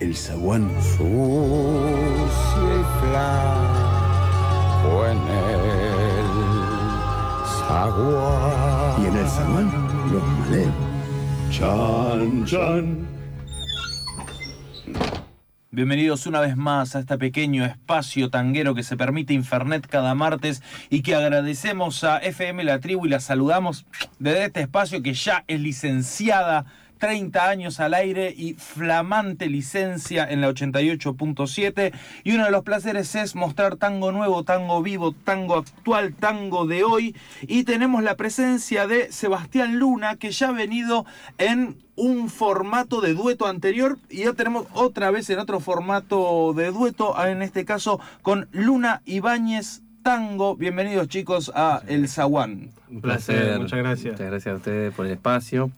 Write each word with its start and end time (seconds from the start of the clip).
el 0.00 0.14
zaguán. 0.14 0.70
Sucia 0.80 1.06
y 2.74 2.84
flaco 3.00 4.26
en 5.06 5.18
el 5.18 6.26
zaguán. 7.66 9.02
Y 9.02 9.06
en 9.06 9.16
el 9.16 9.28
zaguán, 9.28 9.68
los 10.12 10.22
maleos. 10.22 10.74
Chan, 11.50 12.44
chan. 12.44 13.08
Bienvenidos 15.70 16.26
una 16.26 16.40
vez 16.40 16.56
más 16.56 16.96
a 16.96 17.00
este 17.00 17.18
pequeño 17.18 17.64
espacio 17.64 18.30
tanguero 18.30 18.74
que 18.74 18.82
se 18.82 18.96
permite 18.96 19.32
Infernet 19.34 19.86
cada 19.86 20.14
martes 20.14 20.62
y 20.90 21.02
que 21.02 21.14
agradecemos 21.14 22.02
a 22.04 22.18
FM 22.18 22.64
La 22.64 22.80
Tribu 22.80 23.06
y 23.06 23.10
la 23.10 23.20
saludamos 23.20 23.86
desde 24.18 24.46
este 24.46 24.62
espacio 24.62 25.02
que 25.02 25.14
ya 25.14 25.44
es 25.46 25.60
licenciada 25.60 26.64
30 26.98 27.48
años 27.48 27.80
al 27.80 27.94
aire 27.94 28.34
y 28.36 28.54
flamante 28.54 29.48
licencia 29.48 30.26
en 30.28 30.40
la 30.40 30.50
88.7. 30.50 31.92
Y 32.24 32.32
uno 32.32 32.44
de 32.44 32.50
los 32.50 32.64
placeres 32.64 33.14
es 33.14 33.34
mostrar 33.34 33.76
tango 33.76 34.12
nuevo, 34.12 34.44
tango 34.44 34.82
vivo, 34.82 35.12
tango 35.12 35.56
actual, 35.56 36.14
tango 36.14 36.66
de 36.66 36.84
hoy. 36.84 37.16
Y 37.42 37.64
tenemos 37.64 38.02
la 38.02 38.16
presencia 38.16 38.86
de 38.86 39.10
Sebastián 39.12 39.78
Luna, 39.78 40.16
que 40.16 40.30
ya 40.30 40.48
ha 40.48 40.52
venido 40.52 41.06
en 41.38 41.76
un 41.98 42.28
formato 42.28 43.00
de 43.00 43.12
dueto 43.12 43.46
anterior 43.46 43.98
y 44.08 44.18
ya 44.18 44.32
tenemos 44.32 44.66
otra 44.72 45.10
vez 45.10 45.28
en 45.30 45.40
otro 45.40 45.58
formato 45.58 46.52
de 46.54 46.70
dueto, 46.70 47.14
en 47.26 47.42
este 47.42 47.64
caso 47.64 48.00
con 48.22 48.48
Luna 48.52 49.02
Ibáñez 49.04 49.82
Tango. 50.04 50.54
Bienvenidos 50.54 51.08
chicos 51.08 51.50
a 51.54 51.82
El 51.88 52.08
Zaguán. 52.08 52.70
Un 52.88 53.00
placer, 53.00 53.58
muchas 53.58 53.78
gracias. 53.78 54.12
Muchas 54.12 54.30
gracias 54.30 54.52
a 54.52 54.56
ustedes 54.56 54.94
por 54.94 55.06
el 55.06 55.12
espacio. 55.12 55.72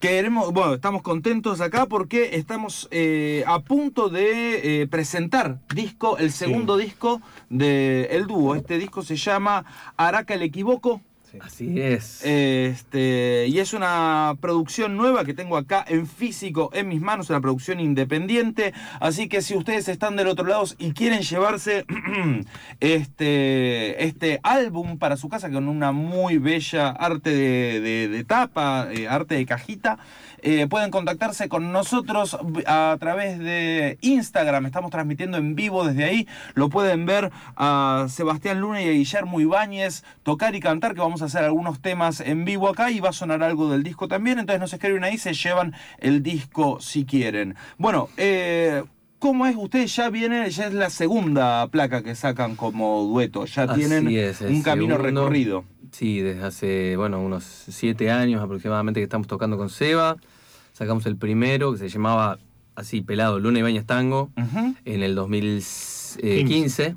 Queremos, 0.00 0.52
bueno, 0.52 0.74
estamos 0.74 1.02
contentos 1.02 1.60
acá 1.60 1.86
porque 1.86 2.36
estamos 2.36 2.86
eh, 2.92 3.42
a 3.48 3.58
punto 3.58 4.08
de 4.08 4.82
eh, 4.82 4.86
presentar 4.86 5.58
disco, 5.74 6.18
el 6.18 6.30
segundo 6.30 6.76
disco 6.76 7.20
de 7.50 8.04
El 8.12 8.28
Dúo. 8.28 8.54
Este 8.54 8.78
disco 8.78 9.02
se 9.02 9.16
llama 9.16 9.64
Araca 9.96 10.34
el 10.34 10.42
Equivoco. 10.42 11.00
Así 11.40 11.80
es. 11.80 12.24
Este, 12.24 13.46
y 13.48 13.58
es 13.58 13.72
una 13.72 14.34
producción 14.40 14.96
nueva 14.96 15.24
que 15.24 15.34
tengo 15.34 15.56
acá 15.56 15.84
en 15.86 16.06
físico 16.06 16.70
en 16.72 16.88
mis 16.88 17.00
manos, 17.00 17.30
una 17.30 17.40
producción 17.40 17.80
independiente. 17.80 18.72
Así 19.00 19.28
que 19.28 19.42
si 19.42 19.56
ustedes 19.56 19.88
están 19.88 20.16
del 20.16 20.28
otro 20.28 20.46
lado 20.46 20.64
y 20.78 20.92
quieren 20.92 21.20
llevarse 21.20 21.84
este, 22.80 24.04
este 24.04 24.40
álbum 24.42 24.98
para 24.98 25.16
su 25.16 25.28
casa 25.28 25.50
con 25.50 25.68
una 25.68 25.92
muy 25.92 26.38
bella 26.38 26.88
arte 26.88 27.30
de, 27.30 28.24
tapa, 28.26 28.88
eh, 28.92 29.08
arte 29.08 29.34
de 29.36 29.46
cajita, 29.46 29.98
eh, 30.42 30.66
pueden 30.68 30.90
contactarse 30.90 31.48
con 31.48 31.72
nosotros 31.72 32.38
a 32.66 32.96
través 33.00 33.38
de 33.38 33.98
Instagram. 34.00 34.66
Estamos 34.66 34.90
transmitiendo 34.90 35.38
en 35.38 35.54
vivo 35.54 35.86
desde 35.86 36.04
ahí. 36.04 36.28
Lo 36.54 36.68
pueden 36.68 37.06
ver 37.06 37.30
a 37.56 38.06
Sebastián 38.08 38.60
Luna 38.60 38.82
y 38.82 38.88
a 38.88 38.92
Guillermo 38.92 39.40
Ibáñez 39.40 40.04
tocar 40.22 40.54
y 40.54 40.60
cantar, 40.60 40.94
que 40.94 41.00
vamos 41.00 41.22
a 41.22 41.26
hacer 41.26 41.44
algunos 41.44 41.80
temas 41.80 42.20
en 42.20 42.44
vivo 42.44 42.68
acá 42.68 42.90
y 42.90 43.00
va 43.00 43.10
a 43.10 43.12
sonar 43.12 43.42
algo 43.42 43.70
del 43.70 43.82
disco 43.82 44.08
también. 44.08 44.38
Entonces 44.38 44.60
nos 44.60 44.72
escriben 44.72 45.04
ahí, 45.04 45.18
se 45.18 45.34
llevan 45.34 45.74
el 45.98 46.22
disco 46.22 46.78
si 46.80 47.04
quieren. 47.04 47.56
Bueno, 47.78 48.08
eh, 48.16 48.82
¿Cómo 49.18 49.46
es? 49.46 49.56
Ustedes 49.56 49.96
ya 49.96 50.10
vienen, 50.10 50.48
ya 50.48 50.68
es 50.68 50.72
la 50.72 50.90
segunda 50.90 51.66
placa 51.68 52.04
que 52.04 52.14
sacan 52.14 52.54
como 52.54 53.02
dueto, 53.02 53.46
ya 53.46 53.74
tienen 53.74 54.06
un 54.06 54.62
camino 54.62 54.96
recorrido. 54.96 55.64
Sí, 55.92 56.20
desde 56.20 56.42
hace, 56.42 56.96
bueno, 56.96 57.20
unos 57.20 57.44
siete 57.44 58.10
años 58.10 58.42
aproximadamente 58.42 59.00
que 59.00 59.04
estamos 59.04 59.26
tocando 59.26 59.56
con 59.56 59.70
Seba. 59.70 60.16
Sacamos 60.72 61.06
el 61.06 61.16
primero, 61.16 61.72
que 61.72 61.78
se 61.78 61.88
llamaba 61.88 62.38
así, 62.74 63.00
pelado, 63.00 63.40
Luna 63.40 63.58
y 63.58 63.62
Bañas 63.62 63.86
Tango, 63.86 64.30
en 64.84 65.02
el 65.02 65.14
2015. 65.14 66.96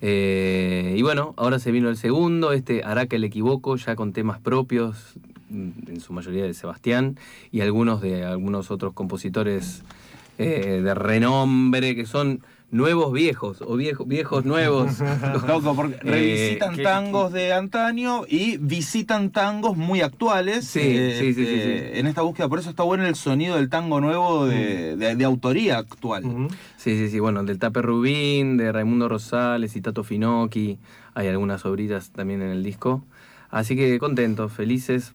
Eh, 0.00 0.94
y 0.96 1.02
bueno, 1.02 1.34
ahora 1.36 1.58
se 1.58 1.70
vino 1.70 1.90
el 1.90 1.96
segundo, 1.98 2.52
este 2.52 2.82
Hará 2.84 3.06
que 3.06 3.18
le 3.18 3.26
equivoco, 3.26 3.76
ya 3.76 3.96
con 3.96 4.12
temas 4.12 4.38
propios, 4.40 5.14
mm, 5.50 5.70
en 5.88 6.00
su 6.00 6.14
mayoría 6.14 6.44
de 6.44 6.54
Sebastián, 6.54 7.18
y 7.52 7.60
algunos 7.60 8.00
de 8.00 8.24
algunos 8.24 8.70
otros 8.70 8.94
compositores 8.94 9.82
eh, 10.38 10.80
de 10.82 10.94
renombre 10.94 11.94
que 11.94 12.06
son 12.06 12.42
nuevos 12.70 13.12
viejos 13.12 13.62
o 13.62 13.76
viejos, 13.76 14.06
viejos 14.06 14.44
nuevos. 14.44 14.98
Loco, 15.48 15.74
porque 15.74 15.96
eh, 15.96 16.00
revisitan 16.02 16.76
tangos 16.76 17.32
de 17.32 17.52
antaño 17.52 18.22
y 18.28 18.58
visitan 18.58 19.30
tangos 19.30 19.76
muy 19.76 20.00
actuales. 20.00 20.66
Sí, 20.66 21.12
sí, 21.18 21.34
sí, 21.34 21.44
En 21.46 22.06
esta 22.06 22.22
búsqueda, 22.22 22.48
por 22.48 22.58
eso 22.58 22.70
está 22.70 22.82
bueno 22.82 23.06
el 23.06 23.14
sonido 23.14 23.56
del 23.56 23.68
tango 23.68 24.00
nuevo 24.00 24.46
de, 24.46 25.16
mm. 25.16 25.22
autoría 25.24 25.78
actual. 25.78 26.48
Sí, 26.76 26.96
sí, 26.96 27.08
sí, 27.08 27.18
bueno, 27.20 27.42
del 27.44 27.58
Tape 27.58 27.82
Rubín, 27.82 28.56
de 28.56 28.72
Raimundo 28.72 29.08
Rosales 29.08 29.76
y 29.76 29.80
Tato 29.80 30.04
Finocchi, 30.04 30.78
hay 31.14 31.28
algunas 31.28 31.64
obritas 31.64 32.10
también 32.10 32.42
en 32.42 32.50
el 32.50 32.62
disco. 32.62 33.04
Así 33.50 33.76
que 33.76 33.98
contentos, 33.98 34.52
felices, 34.52 35.12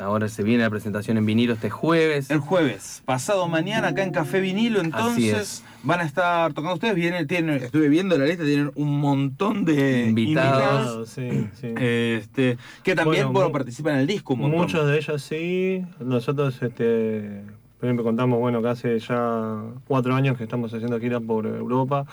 Ahora 0.00 0.28
se 0.28 0.42
viene 0.44 0.62
la 0.62 0.70
presentación 0.70 1.16
en 1.16 1.26
vinilo 1.26 1.54
este 1.54 1.70
jueves. 1.70 2.30
El 2.30 2.38
jueves, 2.38 3.02
pasado 3.04 3.48
mañana 3.48 3.88
acá 3.88 4.04
en 4.04 4.12
Café 4.12 4.40
Vinilo, 4.40 4.80
entonces 4.80 5.64
van 5.82 6.00
a 6.00 6.04
estar 6.04 6.52
tocando 6.52 6.74
ustedes. 6.74 6.94
Viene, 6.94 7.26
tienen, 7.26 7.62
estuve 7.62 7.88
viendo 7.88 8.16
la 8.16 8.26
lista, 8.26 8.44
tienen 8.44 8.70
un 8.76 9.00
montón 9.00 9.64
de 9.64 10.06
invitados, 10.08 11.08
sí, 11.08 11.48
sí. 11.60 11.74
Este, 11.76 12.58
que 12.84 12.94
también 12.94 13.32
bueno, 13.32 13.50
participan 13.50 13.94
en 13.94 14.00
el 14.00 14.06
disco. 14.06 14.36
Muchos 14.36 14.86
de 14.86 14.98
ellos 14.98 15.22
sí. 15.22 15.84
Nosotros, 15.98 16.62
este, 16.62 17.42
por 17.80 17.86
ejemplo, 17.86 18.04
contamos 18.04 18.38
bueno 18.38 18.62
que 18.62 18.68
hace 18.68 18.98
ya 19.00 19.62
cuatro 19.88 20.14
años 20.14 20.36
que 20.38 20.44
estamos 20.44 20.72
haciendo 20.72 21.00
giras 21.00 21.22
por 21.22 21.46
Europa 21.46 22.06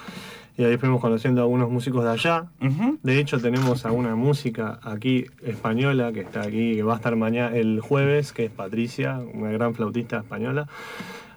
y 0.58 0.64
ahí 0.64 0.78
fuimos 0.78 1.02
conociendo 1.02 1.42
a 1.42 1.44
algunos 1.44 1.70
músicos 1.70 2.04
de 2.04 2.12
allá. 2.12 2.46
De 3.04 3.20
hecho, 3.20 3.40
tenemos 3.40 3.86
a 3.86 3.92
una 3.92 4.16
música 4.16 4.80
aquí 4.84 5.26
española 5.44 6.14
que 6.14 6.22
está 6.22 6.42
aquí, 6.42 6.76
que 6.76 6.84
va 6.84 6.94
a 6.94 6.96
estar 6.98 7.16
mañana 7.16 7.56
el 7.56 7.82
jueves, 7.82 8.32
que 8.32 8.46
es 8.46 8.52
Patricia, 8.52 9.20
una 9.34 9.52
gran 9.52 9.76
flautista 9.76 10.18
española. 10.18 10.68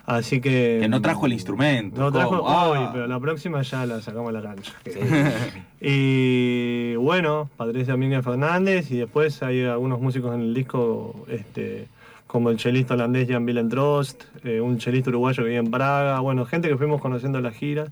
Así 0.07 0.41
que. 0.41 0.79
Que 0.81 0.89
no 0.89 1.03
trajo 1.03 1.27
el 1.27 1.35
instrumento. 1.35 2.01
No 2.01 2.11
trajo 2.11 2.43
hoy, 2.43 2.79
ah. 2.81 2.91
pero 2.93 3.07
la 3.07 3.21
próxima 3.21 3.61
ya 3.63 3.85
la 3.85 4.01
sacamos 4.01 4.31
a 4.31 4.33
la 4.33 4.43
cancha. 4.43 4.73
y 5.81 6.95
bueno, 6.97 7.51
Patricia 7.57 7.97
Miguel 7.97 8.23
Fernández, 8.23 8.91
y 8.91 8.99
después 8.99 9.43
hay 9.43 9.65
algunos 9.65 10.01
músicos 10.01 10.35
en 10.35 10.41
el 10.41 10.55
disco. 10.55 11.27
Este, 11.29 11.89
como 12.29 12.51
el 12.51 12.59
chelista 12.59 12.95
holandés 12.95 13.27
Jan 13.29 13.45
Willentrost, 13.45 14.23
eh, 14.45 14.61
un 14.61 14.79
chelista 14.79 15.11
uruguayo 15.11 15.43
que 15.43 15.49
vive 15.49 15.59
en 15.59 15.71
Praga, 15.71 16.21
bueno, 16.21 16.45
gente 16.45 16.69
que 16.69 16.77
fuimos 16.77 17.01
conociendo 17.01 17.39
en 17.39 17.45
las 17.45 17.55
giras. 17.55 17.91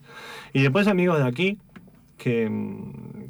Y 0.53 0.63
después 0.63 0.87
amigos 0.87 1.19
de 1.19 1.25
aquí, 1.25 1.59
que, 2.19 2.51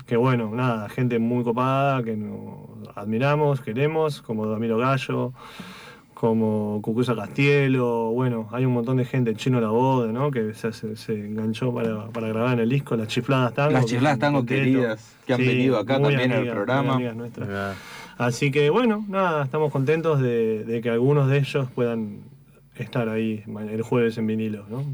que 0.05 0.17
bueno, 0.17 0.51
nada, 0.53 0.89
gente 0.89 1.19
muy 1.21 1.45
copada, 1.45 2.03
que 2.03 2.17
nos 2.17 2.89
admiramos, 2.97 3.61
queremos, 3.61 4.21
como 4.21 4.47
Damiro 4.49 4.79
Gallo, 4.79 5.33
como 6.13 6.81
Cucusa 6.83 7.15
Castielo, 7.15 8.11
bueno, 8.11 8.49
hay 8.51 8.65
un 8.65 8.73
montón 8.73 8.97
de 8.97 9.05
gente, 9.05 9.37
Chino 9.37 9.61
La 9.61 9.69
Boda, 9.69 10.11
¿no? 10.11 10.33
Que 10.33 10.55
se, 10.55 10.73
se, 10.73 11.13
enganchó 11.13 11.73
para, 11.73 12.09
para, 12.09 12.29
grabar 12.29 12.55
en 12.55 12.61
el 12.61 12.69
disco, 12.69 12.97
las 12.97 13.07
chifladas 13.07 13.55
tango. 13.55 13.73
Las 13.73 13.87
chifladas 13.87 14.19
tango 14.19 14.45
queridas, 14.45 15.15
que 15.25 15.35
han 15.35 15.41
venido 15.41 15.79
acá 15.79 16.01
también 16.01 16.33
en 16.33 16.33
el 16.33 16.51
programa. 16.51 16.99
Así 18.19 18.51
que 18.51 18.71
bueno, 18.71 19.05
nada, 19.09 19.45
estamos 19.45 19.71
contentos 19.71 20.21
de, 20.21 20.81
que 20.83 20.91
algunos 20.91 21.29
de 21.29 21.39
ellos 21.39 21.69
puedan 21.75 22.21
estar 22.75 23.09
ahí 23.09 23.45
el 23.71 23.83
jueves 23.83 24.17
en 24.19 24.27
vinilo, 24.27 24.65
¿no? 24.69 24.85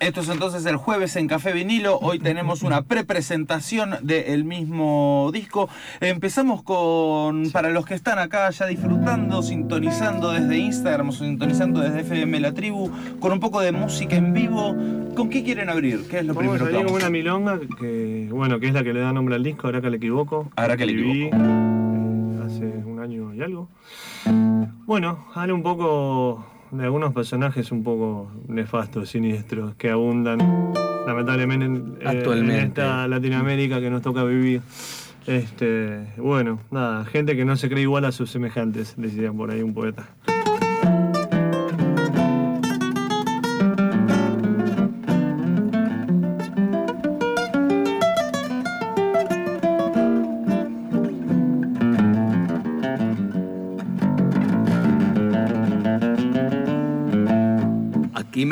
Esto 0.00 0.20
es 0.20 0.28
entonces 0.30 0.66
el 0.66 0.74
jueves 0.74 1.14
en 1.14 1.28
Café 1.28 1.52
Vinilo. 1.52 1.96
Hoy 2.00 2.18
tenemos 2.18 2.64
una 2.64 2.82
prepresentación 2.82 3.94
del 4.02 4.42
mismo 4.42 5.30
disco. 5.32 5.68
Empezamos 6.00 6.64
con, 6.64 7.52
para 7.52 7.70
los 7.70 7.86
que 7.86 7.94
están 7.94 8.18
acá 8.18 8.50
ya 8.50 8.66
disfrutando, 8.66 9.44
sintonizando 9.44 10.32
desde 10.32 10.58
Instagram 10.58 11.12
sintonizando 11.12 11.78
desde 11.78 12.00
FM 12.00 12.40
La 12.40 12.52
Tribu, 12.52 12.90
con 13.20 13.30
un 13.30 13.38
poco 13.38 13.60
de 13.60 13.70
música 13.70 14.16
en 14.16 14.32
vivo. 14.32 14.74
¿Con 15.14 15.30
qué 15.30 15.44
quieren 15.44 15.70
abrir? 15.70 16.08
¿Qué 16.10 16.18
es 16.18 16.26
lo 16.26 16.34
primero 16.34 16.66
que 16.66 16.72
vamos? 16.72 16.90
una 16.90 17.08
milonga 17.08 17.60
que, 17.78 18.26
bueno, 18.28 18.58
que 18.58 18.66
es 18.66 18.74
la 18.74 18.82
que 18.82 18.92
le 18.92 18.98
da 18.98 19.12
nombre 19.12 19.36
al 19.36 19.44
disco, 19.44 19.68
ahora 19.68 19.80
que 19.80 19.88
le 19.88 19.98
equivoco. 19.98 20.50
Ahora 20.56 20.76
que 20.76 20.84
le 20.84 20.94
equivoco. 20.94 21.71
Hace 22.56 22.64
un 22.84 23.00
año 23.00 23.34
y 23.34 23.42
algo. 23.42 23.68
Bueno, 24.86 25.26
habla 25.34 25.54
un 25.54 25.62
poco 25.62 26.44
de 26.70 26.84
algunos 26.84 27.12
personajes 27.12 27.72
un 27.72 27.82
poco 27.82 28.30
nefastos, 28.48 29.10
siniestros, 29.10 29.74
que 29.76 29.90
abundan 29.90 30.38
lamentablemente 31.06 31.66
en, 31.66 31.96
eh, 32.00 32.04
Actualmente. 32.06 32.58
en 32.58 32.66
esta 32.68 33.08
Latinoamérica 33.08 33.80
que 33.80 33.90
nos 33.90 34.02
toca 34.02 34.24
vivir. 34.24 34.60
Este, 35.26 36.14
bueno, 36.16 36.58
nada, 36.70 37.04
gente 37.04 37.36
que 37.36 37.44
no 37.44 37.56
se 37.56 37.68
cree 37.68 37.82
igual 37.82 38.04
a 38.04 38.12
sus 38.12 38.30
semejantes, 38.30 38.94
decía 38.96 39.32
por 39.32 39.50
ahí 39.50 39.62
un 39.62 39.72
poeta. 39.72 40.08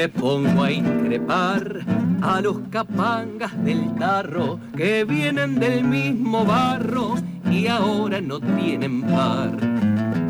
Me 0.00 0.08
pongo 0.08 0.62
a 0.62 0.72
increpar 0.72 1.84
a 2.22 2.40
los 2.40 2.60
capangas 2.70 3.52
del 3.62 3.94
tarro 3.96 4.58
que 4.74 5.04
vienen 5.04 5.60
del 5.60 5.84
mismo 5.84 6.42
barro 6.46 7.16
y 7.50 7.66
ahora 7.66 8.18
no 8.22 8.40
tienen 8.40 9.02
par. 9.02 9.50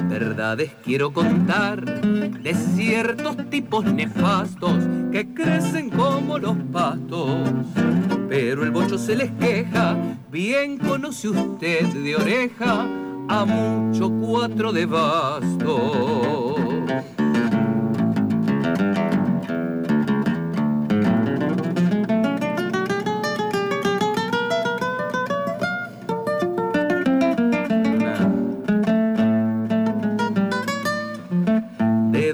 Verdades 0.09 0.73
quiero 0.85 1.13
contar 1.13 1.85
de 2.03 2.53
ciertos 2.53 3.49
tipos 3.49 3.85
nefastos 3.85 4.73
que 5.13 5.33
crecen 5.33 5.89
como 5.89 6.37
los 6.37 6.57
pastos. 6.73 7.31
Pero 8.29 8.65
el 8.65 8.73
bocho 8.73 8.99
se 8.99 9.15
les 9.15 9.31
queja, 9.39 9.97
bien 10.33 10.79
conoce 10.79 11.29
usted 11.29 11.87
de 11.87 12.17
oreja 12.17 12.89
a 13.29 13.45
mucho 13.45 14.11
cuatro 14.21 14.73
de 14.73 14.87
basto. 14.87 16.41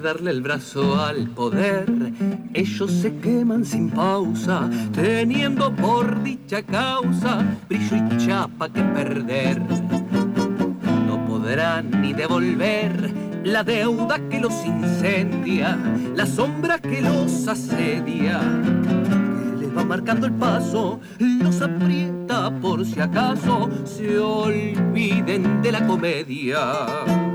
Darle 0.07 0.31
el 0.31 0.41
brazo 0.41 1.01
al 1.03 1.29
poder. 1.31 1.85
Ellos 2.55 2.93
se 2.93 3.17
queman 3.17 3.65
sin 3.65 3.91
pausa, 3.91 4.71
teniendo 4.93 5.75
por 5.75 6.23
dicha 6.23 6.63
causa 6.63 7.45
brillo 7.69 7.97
y 7.97 8.17
chapa 8.25 8.69
que 8.69 8.83
perder. 8.83 9.61
No 11.09 11.27
podrán 11.27 11.91
ni 12.03 12.13
devolver 12.13 13.13
la 13.43 13.65
deuda 13.65 14.21
que 14.29 14.39
los 14.39 14.65
incendia, 14.65 15.77
la 16.15 16.25
sombra 16.25 16.79
que 16.79 17.03
los 17.03 17.49
asedia. 17.49 18.39
Que 19.51 19.57
les 19.59 19.77
va 19.77 19.85
marcando 19.85 20.29
el 20.29 20.35
paso, 20.35 21.01
los 21.19 21.61
aprieta 21.61 22.53
por 22.61 22.87
si 22.87 23.01
acaso 23.01 23.69
se 23.85 24.21
olviden 24.21 25.63
de 25.63 25.73
la 25.73 25.85
comedia. 25.85 27.26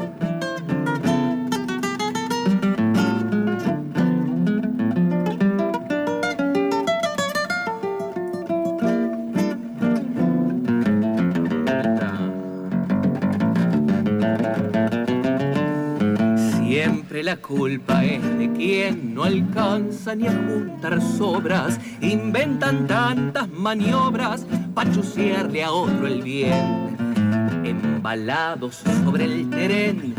Culpa 17.42 18.04
es 18.04 18.22
de 18.38 18.52
quien 18.52 19.14
no 19.14 19.24
alcanza 19.24 20.16
ni 20.16 20.28
a 20.28 20.32
juntar 20.32 21.02
sobras. 21.02 21.80
Inventan 22.02 22.88
tantas 22.88 23.50
maniobras 23.50 24.46
para 24.74 24.92
chusearle 24.92 25.64
a 25.64 25.72
otro 25.72 26.08
el 26.08 26.22
bien. 26.22 26.96
Embalados 27.64 28.82
sobre 29.04 29.26
el 29.26 29.50
tren 29.50 30.14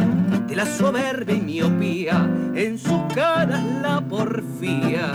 de 0.47 0.57
la 0.57 0.67
soberbia 0.67 1.37
miopía, 1.37 2.29
en 2.55 2.79
sus 2.79 3.01
caras 3.15 3.65
la 3.81 4.01
porfía. 4.01 5.11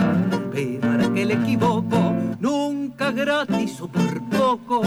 Pero 0.52 0.80
para 0.80 1.12
que 1.12 1.22
el 1.22 1.30
equivoco, 1.30 2.14
nunca 2.40 3.12
gratis 3.12 3.80
o 3.80 3.88
por 3.88 4.22
poco, 4.30 4.82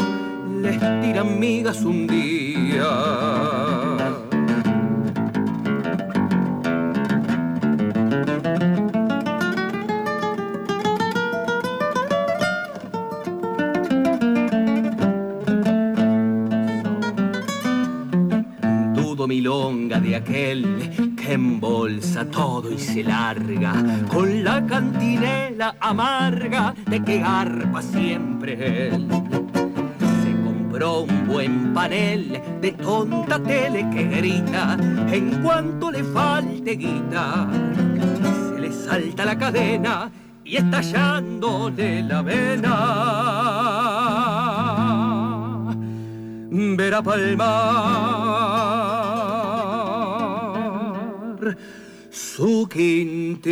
les 0.61 0.79
tiran 1.01 1.39
migas 1.39 1.81
un 1.83 2.07
día. 2.07 3.90
De 20.11 20.17
aquel 20.17 21.15
que 21.15 21.33
embolsa 21.33 22.25
todo 22.25 22.69
y 22.69 22.77
se 22.77 23.01
larga 23.01 23.73
con 24.09 24.43
la 24.43 24.65
cantinela 24.65 25.77
amarga 25.79 26.75
de 26.85 27.01
que 27.01 27.19
garpa 27.19 27.81
siempre 27.81 28.87
él. 28.87 29.07
Se 30.21 30.31
compró 30.43 31.03
un 31.03 31.27
buen 31.27 31.73
panel 31.73 32.41
de 32.59 32.73
tonta 32.73 33.41
tele 33.41 33.89
que 33.93 34.03
grita 34.03 34.75
en 35.09 35.41
cuanto 35.41 35.89
le 35.89 36.03
falte 36.03 36.71
guita. 36.71 37.47
Se 38.49 38.59
le 38.59 38.73
salta 38.73 39.23
la 39.23 39.37
cadena 39.37 40.11
y 40.43 40.57
estallándole 40.57 42.03
la 42.03 42.21
vena 42.21 43.31
ver 46.51 46.93
a 46.95 47.01
palmar 47.01 48.30
su 52.11 52.67
quintita. 52.69 53.51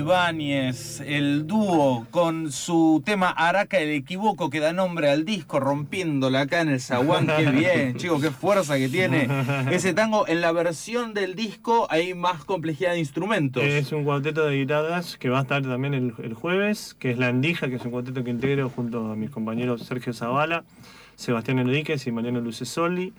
Ibáñez, 0.00 1.02
el 1.02 1.46
dúo 1.46 2.06
con 2.10 2.52
su 2.52 3.02
tema 3.04 3.28
Araca 3.28 3.78
el 3.78 3.90
equivoco 3.90 4.48
que 4.48 4.58
da 4.58 4.72
nombre 4.72 5.10
al 5.10 5.26
disco, 5.26 5.60
rompiéndola 5.60 6.40
acá 6.40 6.62
en 6.62 6.70
el 6.70 6.80
zaguán. 6.80 7.26
Qué 7.26 7.50
bien, 7.50 7.96
chicos, 7.98 8.22
qué 8.22 8.30
fuerza 8.30 8.78
que 8.78 8.88
tiene 8.88 9.28
ese 9.70 9.92
tango. 9.92 10.26
En 10.26 10.40
la 10.40 10.52
versión 10.52 11.12
del 11.12 11.34
disco 11.34 11.86
hay 11.90 12.14
más 12.14 12.44
complejidad 12.44 12.92
de 12.92 12.98
instrumentos. 12.98 13.62
Es 13.62 13.92
un 13.92 14.04
cuarteto 14.04 14.46
de 14.46 14.56
guitarras 14.56 15.18
que 15.18 15.28
va 15.28 15.40
a 15.40 15.42
estar 15.42 15.62
también 15.62 15.92
el, 15.92 16.14
el 16.22 16.32
jueves, 16.32 16.96
que 16.98 17.10
es 17.10 17.18
La 17.18 17.28
Andija, 17.28 17.68
que 17.68 17.74
es 17.74 17.84
un 17.84 17.90
cuarteto 17.90 18.24
que 18.24 18.30
integro 18.30 18.70
junto 18.70 19.12
a 19.12 19.16
mis 19.16 19.28
compañeros 19.28 19.82
Sergio 19.82 20.14
Zavala, 20.14 20.64
Sebastián 21.16 21.58
Enríquez 21.58 22.06
y 22.06 22.12
Mariano 22.12 22.40
Lucesoli, 22.40 23.12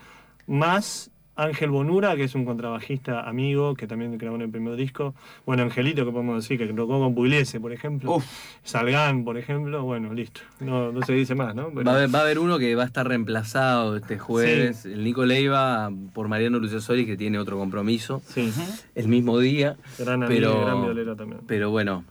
más 0.47 1.11
Ángel 1.35 1.69
Bonura, 1.71 2.15
que 2.15 2.25
es 2.25 2.35
un 2.35 2.45
contrabajista 2.45 3.21
amigo 3.27 3.73
que 3.73 3.87
también 3.87 4.17
grabó 4.17 4.35
en 4.35 4.43
el 4.43 4.49
primer 4.49 4.75
disco. 4.75 5.15
Bueno, 5.45 5.63
Angelito, 5.63 6.05
que 6.05 6.11
podemos 6.11 6.43
decir, 6.43 6.57
que 6.57 6.67
tocó 6.73 6.99
con 6.99 7.15
Pugliese, 7.15 7.59
por 7.59 7.71
ejemplo. 7.71 8.15
Uf. 8.15 8.25
Salgán, 8.63 9.23
por 9.23 9.37
ejemplo. 9.37 9.83
Bueno, 9.83 10.13
listo. 10.13 10.41
No, 10.59 10.91
no 10.91 11.01
se 11.03 11.13
dice 11.13 11.33
más, 11.33 11.55
¿no? 11.55 11.69
Pero- 11.69 11.85
Va 11.85 11.93
a, 11.93 11.95
haber, 11.95 12.13
va 12.13 12.19
a 12.19 12.21
haber 12.23 12.37
uno 12.37 12.59
que 12.59 12.75
va 12.75 12.83
a 12.83 12.85
estar 12.85 13.07
reemplazado 13.07 13.95
este 13.95 14.19
jueves, 14.19 14.85
el 14.85 15.03
Nico 15.03 15.25
Leiva, 15.25 15.89
por 16.13 16.27
Mariano 16.27 16.59
Lucesoli, 16.59 17.05
que 17.05 17.15
tiene 17.17 17.39
otro 17.39 17.57
compromiso 17.57 18.21
Sí, 18.27 18.51
el 18.93 19.07
mismo 19.07 19.39
día. 19.39 19.77
gran 19.97 20.23
amigo, 20.23 20.29
Pero, 20.39 20.65
gran 20.65 20.81
violero 20.83 21.15
también. 21.15 21.41
pero 21.47 21.69
bueno, 21.71 22.03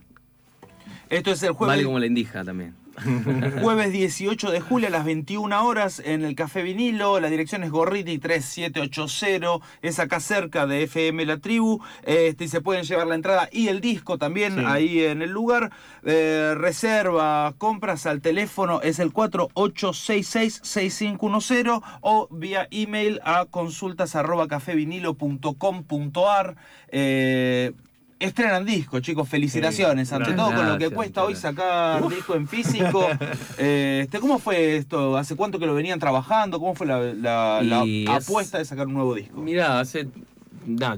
Esto 1.10 1.30
es 1.32 1.42
el 1.42 1.52
jueves. 1.52 1.72
vale 1.76 1.84
como 1.84 1.98
la 1.98 2.06
indija 2.06 2.42
también. 2.44 2.74
Jueves 3.62 3.92
18 3.92 4.50
de 4.50 4.60
julio 4.60 4.88
a 4.88 4.90
las 4.90 5.04
21 5.04 5.64
horas 5.64 6.02
en 6.04 6.24
el 6.24 6.34
Café 6.34 6.62
Vinilo. 6.62 7.20
La 7.20 7.30
dirección 7.30 7.62
es 7.64 7.70
Gorriti 7.70 8.18
3780. 8.18 9.64
Es 9.82 9.98
acá 9.98 10.20
cerca 10.20 10.66
de 10.66 10.82
FM 10.84 11.24
La 11.26 11.38
Tribu. 11.38 11.80
Este, 12.04 12.44
y 12.44 12.48
se 12.48 12.60
pueden 12.60 12.84
llevar 12.84 13.06
la 13.06 13.14
entrada 13.14 13.48
y 13.52 13.68
el 13.68 13.80
disco 13.80 14.18
también 14.18 14.56
Sí. 14.56 14.64
ahí 14.66 15.04
en 15.04 15.22
el 15.22 15.30
lugar. 15.30 15.70
Eh, 16.04 16.54
reserva, 16.56 17.54
compras 17.58 18.06
al 18.06 18.20
teléfono 18.20 18.80
es 18.82 18.98
el 18.98 19.12
4866-6510 19.12 21.82
o 22.00 22.28
vía 22.30 22.66
email 22.70 23.20
a 23.24 23.44
consultas 23.46 24.14
arroba 24.16 24.48
cafevinilo.com.ar. 24.48 26.56
Eh, 26.88 27.72
Estrenan 28.20 28.66
disco, 28.66 29.00
chicos, 29.00 29.26
felicitaciones. 29.28 30.08
Sí, 30.08 30.14
ante 30.14 30.32
gracias. 30.32 30.46
todo 30.48 30.54
con 30.56 30.68
lo 30.72 30.78
que 30.78 30.90
cuesta 30.90 31.24
hoy 31.24 31.34
sacar 31.34 32.06
disco 32.08 32.34
en 32.34 32.46
físico. 32.46 33.06
Eh, 33.58 34.00
este, 34.04 34.20
¿Cómo 34.20 34.38
fue 34.38 34.76
esto? 34.76 35.16
¿Hace 35.16 35.36
cuánto 35.36 35.58
que 35.58 35.66
lo 35.66 35.74
venían 35.74 35.98
trabajando? 35.98 36.58
¿Cómo 36.60 36.74
fue 36.74 36.86
la, 36.86 37.00
la- 37.14 37.60
la 37.62 37.84
Y 37.86 38.04
es- 38.04 38.28
apuesta 38.28 38.58
de 38.58 38.64
sacar 38.66 38.86
un 38.86 38.94
nuevo 38.94 39.14
disco? 39.14 39.40
Mira, 39.40 39.80
hace. 39.80 40.08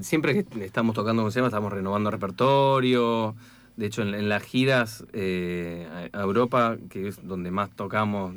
siempre 0.01 0.33
que 0.45 0.65
estamos 0.65 0.95
tocando 0.95 1.23
con 1.23 1.31
Seba, 1.31 1.47
estamos 1.47 1.71
renovando 1.71 2.11
repertorio, 2.11 3.35
De 3.77 3.85
hecho, 3.87 4.01
en, 4.03 4.29
las 4.29 4.43
giras 4.43 5.03
eh, 5.13 6.09
a 6.13 6.21
Europa, 6.21 6.77
que 6.89 7.07
es 7.07 7.25
donde 7.25 7.49
más 7.51 7.69
tocamos, 7.71 8.33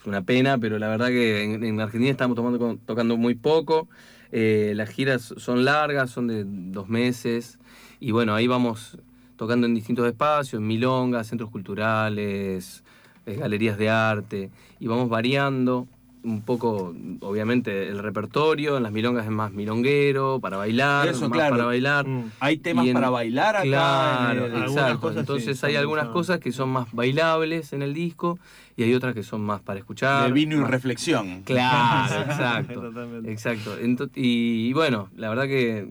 es 0.00 0.06
una 0.06 0.22
pena, 0.22 0.58
pero 0.58 0.78
la 0.78 0.88
verdad 0.88 1.08
que 1.08 1.44
en, 1.44 1.80
Argentina 1.80 2.10
estamos 2.10 2.34
tomando, 2.36 2.78
tocando 2.86 3.16
muy 3.16 3.34
poco. 3.34 3.86
Eh, 4.32 4.72
las 4.76 4.90
giras 4.90 5.34
son 5.36 5.64
largas, 5.64 6.10
son 6.10 6.28
de 6.28 6.44
dos 6.46 6.88
meses. 6.88 7.58
Y 7.98 8.12
bueno, 8.12 8.34
ahí 8.34 8.46
vamos 8.46 8.98
tocando 9.36 9.66
en 9.66 9.74
distintos 9.74 10.06
espacios, 10.06 10.60
milongas, 10.60 11.26
centros 11.26 11.50
culturales, 11.50 12.84
eh, 13.26 13.36
galerías 13.36 13.78
de 13.78 13.88
arte. 13.88 14.50
Y 14.78 14.86
vamos 14.86 15.08
variando 15.08 15.86
un 16.22 16.42
poco, 16.42 16.94
obviamente, 17.20 17.88
el 17.88 17.98
repertorio. 17.98 18.76
En 18.76 18.82
las 18.82 18.92
milongas 18.92 19.24
es 19.24 19.30
más 19.30 19.52
milonguero, 19.52 20.40
para 20.40 20.56
bailar, 20.56 21.08
Eso, 21.08 21.28
más 21.28 21.30
claro. 21.30 21.52
para 21.52 21.64
bailar. 21.64 22.06
Mm. 22.06 22.30
Hay 22.40 22.58
temas 22.58 22.86
para 22.88 23.10
bailar 23.10 23.56
acá. 23.56 23.64
Claro, 23.64 24.46
exacto. 24.46 25.12
Entonces 25.18 25.62
hay 25.64 25.76
algunas 25.76 26.08
cosas 26.08 26.40
que 26.40 26.52
son 26.52 26.70
más 26.70 26.92
bailables 26.92 27.72
en 27.72 27.82
el 27.82 27.94
disco 27.94 28.38
y 28.76 28.82
hay 28.82 28.94
otras 28.94 29.14
que 29.14 29.22
son 29.22 29.42
más 29.42 29.60
para 29.60 29.78
escuchar. 29.78 30.26
De 30.26 30.32
vino 30.32 30.56
y 30.56 30.64
reflexión. 30.64 31.42
Claro, 31.42 32.22
exacto. 32.30 32.92
exacto. 33.24 34.10
y, 34.14 34.72
bueno, 34.72 35.08
la 35.16 35.28
verdad 35.28 35.44
que 35.44 35.86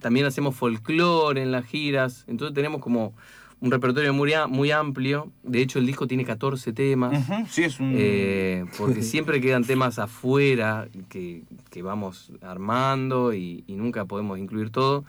también 0.00 0.26
hacemos 0.26 0.54
folclore 0.54 1.42
en 1.42 1.52
las 1.52 1.64
giras. 1.64 2.24
Entonces 2.26 2.54
tenemos 2.54 2.80
como 2.80 3.14
un 3.60 3.70
repertorio 3.70 4.12
muy, 4.12 4.32
muy 4.48 4.70
amplio. 4.70 5.30
De 5.42 5.60
hecho, 5.60 5.78
el 5.78 5.86
disco 5.86 6.06
tiene 6.06 6.24
14 6.24 6.72
temas. 6.72 7.26
sí, 7.48 7.64
es 7.64 7.80
un... 7.80 7.94
Eh, 7.96 8.64
porque 8.76 9.02
siempre 9.02 9.40
quedan 9.40 9.64
temas 9.64 9.98
afuera 9.98 10.88
que, 11.08 11.42
vamos 11.82 12.32
armando 12.42 13.34
y, 13.34 13.64
nunca 13.68 14.04
podemos 14.04 14.38
incluir 14.38 14.70
todo. 14.70 15.04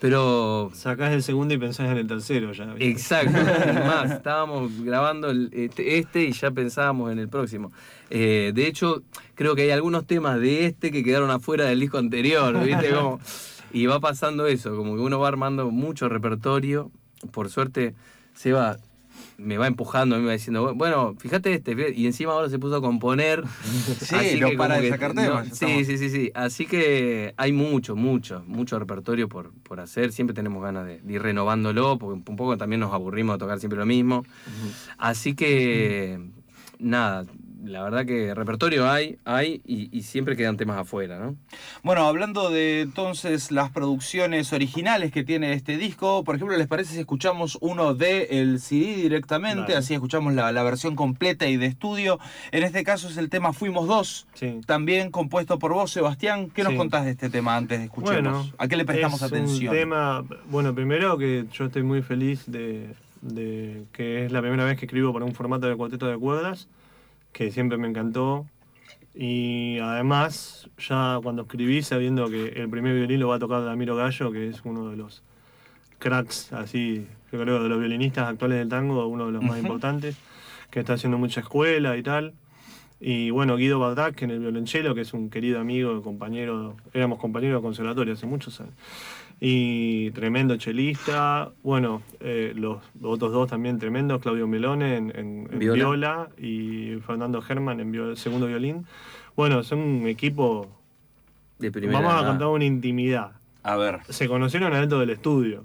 Pero. 0.00 0.70
Sacás 0.74 1.12
el 1.12 1.22
segundo 1.22 1.54
y 1.54 1.58
pensás 1.58 1.90
en 1.90 1.96
el 1.96 2.06
tercero 2.06 2.52
ya. 2.52 2.74
Exacto. 2.78 3.32
Más, 3.86 4.10
estábamos 4.10 4.82
grabando 4.82 5.30
este, 5.30 5.98
este, 5.98 6.24
y 6.24 6.32
ya 6.32 6.50
pensábamos 6.50 7.12
en 7.12 7.20
el 7.20 7.28
próximo. 7.28 7.72
Eh, 8.10 8.52
de 8.54 8.66
hecho, 8.66 9.02
creo 9.34 9.54
que 9.54 9.62
hay 9.62 9.70
algunos 9.70 10.06
temas 10.06 10.40
de 10.40 10.66
este 10.66 10.90
que 10.90 11.02
quedaron 11.02 11.30
afuera 11.30 11.64
del 11.64 11.80
disco 11.80 11.98
anterior. 11.98 12.62
¿viste? 12.64 12.90
Como, 12.94 13.20
y 13.72 13.86
va 13.86 13.98
pasando 13.98 14.46
eso, 14.46 14.76
como 14.76 14.94
que 14.94 15.00
uno 15.00 15.18
va 15.18 15.26
armando 15.26 15.68
mucho 15.72 16.08
repertorio 16.08 16.92
por 17.32 17.50
suerte, 17.50 17.94
Seba 18.34 18.78
me 19.36 19.58
va 19.58 19.66
empujando, 19.66 20.18
me 20.18 20.26
va 20.26 20.32
diciendo, 20.32 20.74
bueno, 20.74 21.14
fíjate 21.18 21.54
este, 21.54 21.92
y 21.94 22.06
encima 22.06 22.32
ahora 22.32 22.48
se 22.48 22.58
puso 22.58 22.76
a 22.76 22.80
componer. 22.80 23.42
Sí, 24.00 24.36
lo 24.36 24.56
para 24.56 24.80
de 24.80 24.90
sacar 24.90 25.14
temas. 25.14 25.48
sí, 25.52 25.84
sí, 25.84 25.98
sí, 25.98 26.10
sí. 26.10 26.30
Así 26.34 26.66
que 26.66 27.34
hay 27.36 27.52
mucho, 27.52 27.96
mucho, 27.96 28.42
mucho 28.46 28.78
repertorio 28.78 29.28
por, 29.28 29.52
por 29.62 29.80
hacer. 29.80 30.12
Siempre 30.12 30.34
tenemos 30.34 30.62
ganas 30.62 30.86
de, 30.86 31.00
ir 31.08 31.22
renovándolo, 31.22 31.98
porque 31.98 32.30
un 32.30 32.36
poco 32.36 32.56
también 32.56 32.80
nos 32.80 32.92
aburrimos 32.92 33.34
de 33.34 33.38
tocar 33.38 33.58
siempre 33.58 33.78
lo 33.78 33.86
mismo. 33.86 34.24
Así 34.98 35.34
que, 35.34 36.20
nada, 36.78 37.24
la 37.64 37.82
verdad 37.82 38.04
que 38.04 38.34
repertorio 38.34 38.90
hay, 38.90 39.18
hay 39.24 39.62
y, 39.64 40.02
siempre 40.02 40.36
quedan 40.36 40.56
temas 40.56 40.78
afuera, 40.78 41.18
¿no? 41.18 41.36
Bueno, 41.82 42.06
hablando 42.06 42.50
de 42.50 42.82
entonces 42.82 43.50
las 43.50 43.70
producciones 43.70 44.52
originales 44.52 45.12
que 45.12 45.24
tiene 45.24 45.52
este 45.52 45.76
disco, 45.76 46.24
por 46.24 46.36
ejemplo, 46.36 46.56
¿les 46.56 46.66
parece 46.66 46.94
si 46.94 47.00
escuchamos 47.00 47.58
uno 47.60 47.94
de 47.94 48.24
el 48.30 48.60
CD 48.60 48.96
directamente? 48.96 49.74
Así 49.74 49.94
escuchamos 49.94 50.34
la, 50.34 50.64
versión 50.64 50.96
completa 50.96 51.46
y 51.46 51.56
de 51.56 51.66
estudio. 51.66 52.18
En 52.50 52.62
este 52.62 52.84
caso 52.84 53.08
es 53.08 53.16
el 53.16 53.28
tema 53.28 53.52
Fuimos 53.52 53.86
Dos, 53.86 54.26
también 54.66 55.10
compuesto 55.10 55.58
por 55.58 55.72
vos, 55.72 55.90
Sebastián. 55.90 56.50
¿Qué 56.50 56.64
nos 56.64 56.74
contás 56.74 57.04
de 57.04 57.12
este 57.12 57.30
tema 57.30 57.56
antes 57.56 57.78
de 57.78 57.84
escucharlo? 57.84 58.46
¿A 58.58 58.68
qué 58.68 58.76
le 58.76 58.84
prestamos 58.84 59.22
es 59.22 59.28
atención? 59.28 59.74
Un 59.74 59.80
tema, 59.80 60.24
bueno, 60.50 60.74
primero 60.74 61.18
que 61.18 61.46
yo 61.52 61.66
estoy 61.66 61.82
muy 61.82 62.02
feliz 62.02 62.44
de, 62.46 62.94
de 63.20 63.84
que 63.92 64.24
es 64.24 64.32
la 64.32 64.40
primera 64.40 64.64
vez 64.64 64.78
que 64.78 64.86
escribo 64.86 65.12
para 65.12 65.24
un 65.24 65.34
formato 65.34 65.66
de 65.66 65.76
cuarteto 65.76 66.06
de 66.06 66.16
cuerdas 66.18 66.68
que 67.34 67.50
siempre 67.50 67.76
me 67.76 67.88
encantó. 67.88 68.46
Y 69.14 69.78
además, 69.80 70.70
ya 70.78 71.20
cuando 71.22 71.42
escribí, 71.42 71.82
sabiendo 71.82 72.30
que 72.30 72.48
el 72.48 72.70
primer 72.70 72.94
violín 72.94 73.20
lo 73.20 73.28
va 73.28 73.36
a 73.36 73.38
tocar 73.38 73.62
Damiro 73.62 73.94
Gallo, 73.94 74.32
que 74.32 74.48
es 74.48 74.62
uno 74.64 74.88
de 74.88 74.96
los 74.96 75.22
cracks, 75.98 76.52
así, 76.54 77.06
yo 77.30 77.40
creo, 77.40 77.62
de 77.62 77.68
los 77.68 77.78
violinistas 77.78 78.28
actuales 78.28 78.58
del 78.58 78.68
tango, 78.70 79.06
uno 79.06 79.26
de 79.26 79.32
los 79.32 79.42
más 79.42 79.58
importantes, 79.58 80.16
que 80.70 80.80
está 80.80 80.94
haciendo 80.94 81.18
mucha 81.18 81.40
escuela 81.40 81.96
y 81.96 82.02
tal. 82.02 82.32
Y 83.00 83.30
bueno, 83.30 83.56
Guido 83.56 83.78
Bardac 83.78 84.22
en 84.22 84.30
el 84.30 84.38
violonchelo, 84.40 84.94
que 84.94 85.02
es 85.02 85.12
un 85.12 85.28
querido 85.28 85.60
amigo, 85.60 86.02
compañero, 86.02 86.76
éramos 86.92 87.18
compañeros 87.18 87.60
de 87.60 87.62
conservatorio 87.62 88.14
hace 88.14 88.26
muchos 88.26 88.60
años 88.60 88.74
y 89.40 90.10
tremendo 90.12 90.56
chelista. 90.56 91.50
Bueno, 91.62 92.02
eh, 92.20 92.52
los, 92.54 92.78
otros 93.02 93.32
dos 93.32 93.50
también 93.50 93.78
tremendos, 93.78 94.20
Claudio 94.20 94.46
Melone 94.46 94.96
en, 94.96 95.48
viola. 95.58 96.28
y 96.38 96.96
Fernando 97.06 97.42
Germán 97.42 97.80
en 97.80 98.16
segundo 98.16 98.46
violín. 98.46 98.86
Bueno, 99.36 99.62
son 99.62 99.80
un 99.80 100.06
equipo... 100.06 100.68
De 101.58 101.70
primera, 101.70 102.00
Vamos 102.00 102.22
a 102.22 102.26
contar 102.26 102.48
una 102.48 102.64
intimidad. 102.64 103.32
A 103.62 103.76
ver. 103.76 104.00
Se 104.08 104.28
conocieron 104.28 104.72
adentro 104.72 104.98
del 104.98 105.10
estudio, 105.10 105.64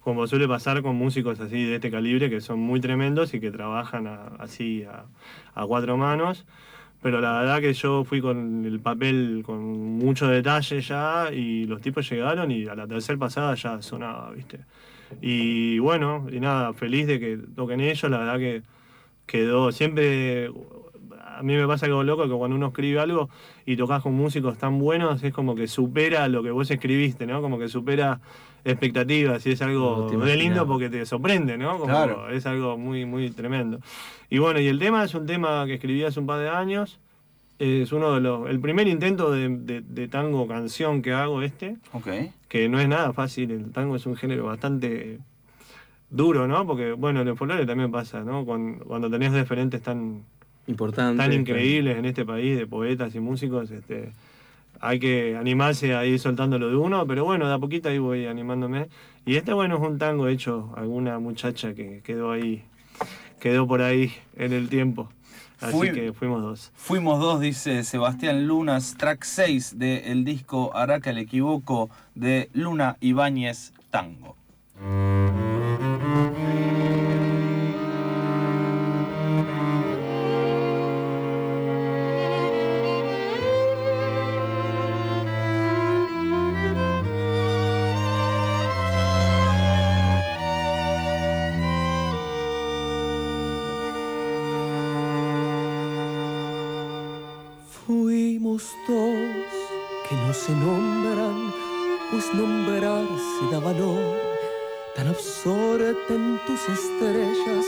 como 0.00 0.26
suele 0.26 0.48
pasar 0.48 0.82
con 0.82 0.96
músicos 0.96 1.38
así 1.40 1.64
de 1.64 1.76
este 1.76 1.90
calibre 1.90 2.28
que 2.28 2.40
son 2.40 2.58
muy 2.58 2.80
tremendos 2.80 3.34
y 3.34 3.40
que 3.40 3.50
trabajan 3.50 4.06
así 4.38 4.84
a 4.84 5.64
cuatro 5.66 5.96
manos 5.96 6.44
pero 7.02 7.20
la 7.20 7.40
verdad 7.40 7.60
que 7.60 7.72
yo 7.72 8.04
fui 8.04 8.20
con 8.20 8.64
el 8.64 8.80
papel 8.80 9.42
con 9.44 9.98
mucho 9.98 10.26
detalle 10.26 10.80
ya 10.80 11.30
y 11.32 11.64
los 11.66 11.80
tipos 11.80 12.08
llegaron 12.10 12.50
y 12.50 12.66
a 12.66 12.74
la 12.74 12.86
tercera 12.86 13.18
pasada 13.18 13.54
ya 13.54 13.80
sonaba, 13.82 14.30
¿viste? 14.32 14.60
Y 15.20 15.78
bueno, 15.78 16.26
y 16.30 16.40
nada, 16.40 16.72
feliz 16.74 17.06
de 17.06 17.20
que 17.20 17.38
toquen 17.54 17.80
ellos, 17.80 18.10
la 18.10 18.18
verdad 18.18 18.38
que 18.38 18.62
quedó 19.26 19.72
siempre 19.72 20.50
a 21.38 21.42
mí 21.42 21.54
me 21.54 21.68
pasa 21.68 21.86
algo 21.86 22.02
loco 22.02 22.24
que 22.24 22.34
cuando 22.34 22.56
uno 22.56 22.68
escribe 22.68 22.98
algo 22.98 23.30
y 23.64 23.76
tocas 23.76 24.02
con 24.02 24.12
músicos 24.14 24.58
tan 24.58 24.80
buenos 24.80 25.22
es 25.22 25.32
como 25.32 25.54
que 25.54 25.68
supera 25.68 26.26
lo 26.26 26.42
que 26.42 26.50
vos 26.50 26.68
escribiste, 26.68 27.26
¿no? 27.26 27.40
Como 27.40 27.60
que 27.60 27.68
supera 27.68 28.20
expectativas 28.68 29.44
y 29.46 29.52
es 29.52 29.62
algo 29.62 30.08
de 30.10 30.36
lindo 30.36 30.66
porque 30.66 30.88
te 30.88 31.04
sorprende, 31.06 31.56
¿no? 31.56 31.78
Como 31.78 32.28
Es 32.28 32.46
algo 32.46 32.76
muy, 32.76 33.04
muy 33.04 33.30
tremendo. 33.30 33.80
Y 34.30 34.38
bueno, 34.38 34.60
y 34.60 34.66
el 34.66 34.78
tema 34.78 35.04
es 35.04 35.14
un 35.14 35.26
tema 35.26 35.64
que 35.66 35.74
escribí 35.74 36.04
hace 36.04 36.20
un 36.20 36.26
par 36.26 36.40
de 36.40 36.48
años. 36.48 36.98
Es 37.58 37.90
uno 37.92 38.14
de 38.14 38.20
los. 38.20 38.48
El 38.48 38.60
primer 38.60 38.86
intento 38.86 39.32
de, 39.32 40.08
tango 40.08 40.46
canción 40.46 41.02
que 41.02 41.12
hago 41.12 41.42
este. 41.42 41.76
Que 42.48 42.68
no 42.68 42.78
es 42.78 42.88
nada 42.88 43.12
fácil. 43.12 43.50
El 43.50 43.72
tango 43.72 43.96
es 43.96 44.06
un 44.06 44.16
género 44.16 44.46
bastante 44.46 45.18
duro, 46.10 46.46
¿no? 46.46 46.66
Porque, 46.66 46.92
bueno, 46.92 47.22
en 47.22 47.28
el 47.28 47.36
folclore 47.36 47.66
también 47.66 47.90
pasa, 47.90 48.22
¿no? 48.22 48.44
Cuando, 48.44 48.84
cuando 48.84 49.10
tenés 49.10 49.32
referentes 49.32 49.82
tan. 49.82 50.22
Importantes. 50.68 51.16
Tan 51.16 51.32
increíbles 51.32 51.96
en 51.96 52.04
este 52.04 52.26
país 52.26 52.56
de 52.56 52.66
poetas 52.66 53.14
y 53.14 53.20
músicos, 53.20 53.70
este 53.70 54.12
hay 54.80 54.98
que 54.98 55.36
animarse 55.36 55.94
a 55.94 56.04
ir 56.04 56.18
soltándolo 56.18 56.68
de 56.68 56.76
uno, 56.76 57.06
pero 57.06 57.24
bueno, 57.24 57.48
de 57.48 57.54
a 57.54 57.58
poquito 57.58 57.88
ahí 57.88 57.98
voy 57.98 58.26
animándome. 58.26 58.88
Y 59.26 59.36
este, 59.36 59.52
bueno, 59.52 59.76
es 59.76 59.82
un 59.82 59.98
tango 59.98 60.28
hecho 60.28 60.72
alguna 60.76 61.18
muchacha 61.18 61.74
que 61.74 62.00
quedó 62.02 62.32
ahí, 62.32 62.64
quedó 63.40 63.66
por 63.66 63.82
ahí 63.82 64.12
en 64.36 64.52
el 64.52 64.68
tiempo. 64.68 65.08
Así 65.60 65.90
que 65.90 66.12
fuimos 66.12 66.42
dos. 66.42 66.72
Fuimos 66.76 67.18
dos, 67.18 67.40
dice 67.40 67.82
Sebastián 67.82 68.46
Lunas, 68.46 68.94
track 68.96 69.24
6 69.24 69.78
del 69.78 70.24
disco 70.24 70.74
Araca 70.74 71.10
el 71.10 71.18
equivoco 71.18 71.90
de 72.14 72.48
Luna 72.52 72.96
Ibáñez 73.00 73.72
Tango. 73.90 74.36
Se 100.32 100.52
nombran, 100.52 101.52
pues 102.10 102.32
nombrarse 102.34 103.44
da 103.50 103.58
valor. 103.58 104.16
Tan 104.94 105.08
absorta 105.08 106.14
en 106.14 106.38
tus 106.46 106.60
estrellas, 106.76 107.64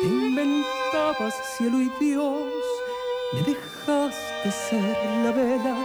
te 0.00 0.06
inventabas 0.06 1.34
cielo 1.56 1.80
y 1.80 1.90
Dios. 2.00 2.64
Me 3.32 3.40
dejaste 3.42 4.50
ser 4.68 4.96
la 5.24 5.32
vela, 5.32 5.76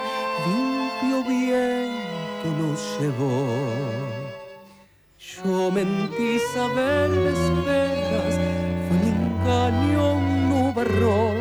limpio 0.45 1.17
viento 1.27 2.47
nos 2.59 2.79
llevó. 2.99 3.37
Yo 5.17 5.71
mentí 5.71 6.39
saber 6.53 7.09
de 7.09 7.29
esperas, 7.29 8.35
fue 8.85 8.97
mi 9.03 9.09
engaño 9.19 10.13
un 10.13 10.49
nubarrón. 10.49 11.39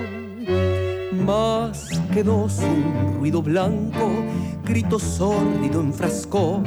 Más 1.27 1.88
quedó 2.19 2.47
un 2.47 3.15
ruido 3.17 3.41
blanco 3.41 4.11
grito 4.65 4.99
sórdido 4.99 5.81
enfrascó 5.81 6.61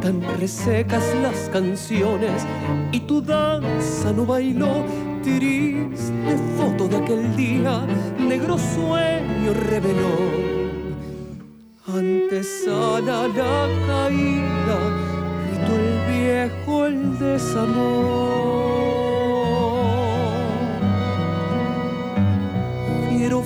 tan 0.00 0.22
resecas 0.40 1.04
las 1.20 1.50
canciones 1.50 2.46
y 2.90 3.00
tu 3.00 3.20
danza 3.20 4.12
no 4.16 4.24
bailó. 4.24 4.82
Triste 5.22 6.38
foto 6.56 6.88
de 6.88 6.96
aquel 6.96 7.36
día, 7.36 7.84
negro 8.18 8.56
sueño 8.56 9.52
reveló. 9.68 10.16
Antes 11.86 12.66
a 12.66 13.00
la 13.02 13.68
caída, 13.86 14.78
gritó 15.46 15.72
el 15.84 15.92
viejo 16.14 16.86
el 16.86 17.18
desamor. 17.18 19.03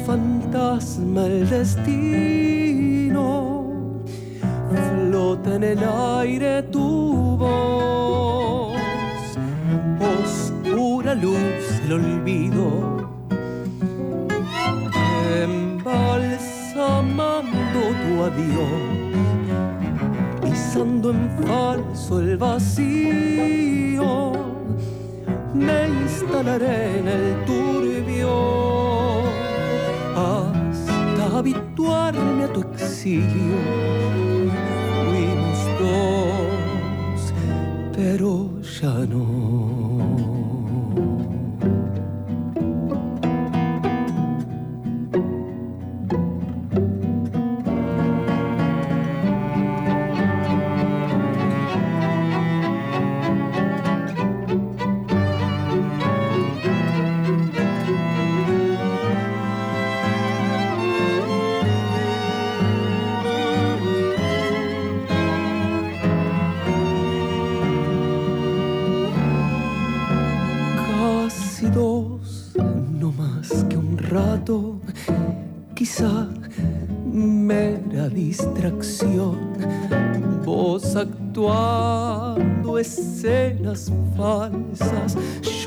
Fantasma 0.08 1.26
el 1.26 1.48
destino. 1.50 3.26
Flota 4.70 5.56
en 5.56 5.64
el 5.64 5.80
aire 6.20 6.62
tu 6.62 7.36
voz, 7.36 8.78
oscura 10.16 11.14
luz 11.14 11.82
del 11.82 11.92
olvido, 12.00 12.66
embalsamando 15.44 17.80
tu 18.02 18.12
adiós, 18.28 18.88
pisando 20.42 21.06
en 21.10 21.22
falso 21.42 22.12
el 22.20 22.30
vacío, 22.38 24.12
me 25.54 25.78
instalaré 26.02 26.98
en 27.00 27.06
el 27.08 27.24
turbio 27.44 28.97
hasta 30.18 31.38
habituarme 31.38 32.44
a 32.44 32.52
tu 32.52 32.60
exilio 32.60 33.58
dos, 35.78 37.32
pero 37.94 38.50
ya 38.80 39.06
no. 39.06 39.67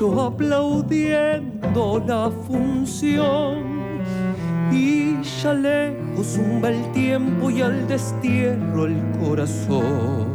Yo 0.02 0.20
aplaudiendo 0.20 2.02
la 2.04 2.28
función. 2.48 4.02
Y 4.72 5.22
ya 5.22 5.54
lejos 5.54 6.26
zumba 6.26 6.70
el 6.70 6.90
tiempo 6.90 7.50
y 7.50 7.62
al 7.62 7.86
destierro 7.86 8.86
el 8.86 9.00
corazón 9.20 10.26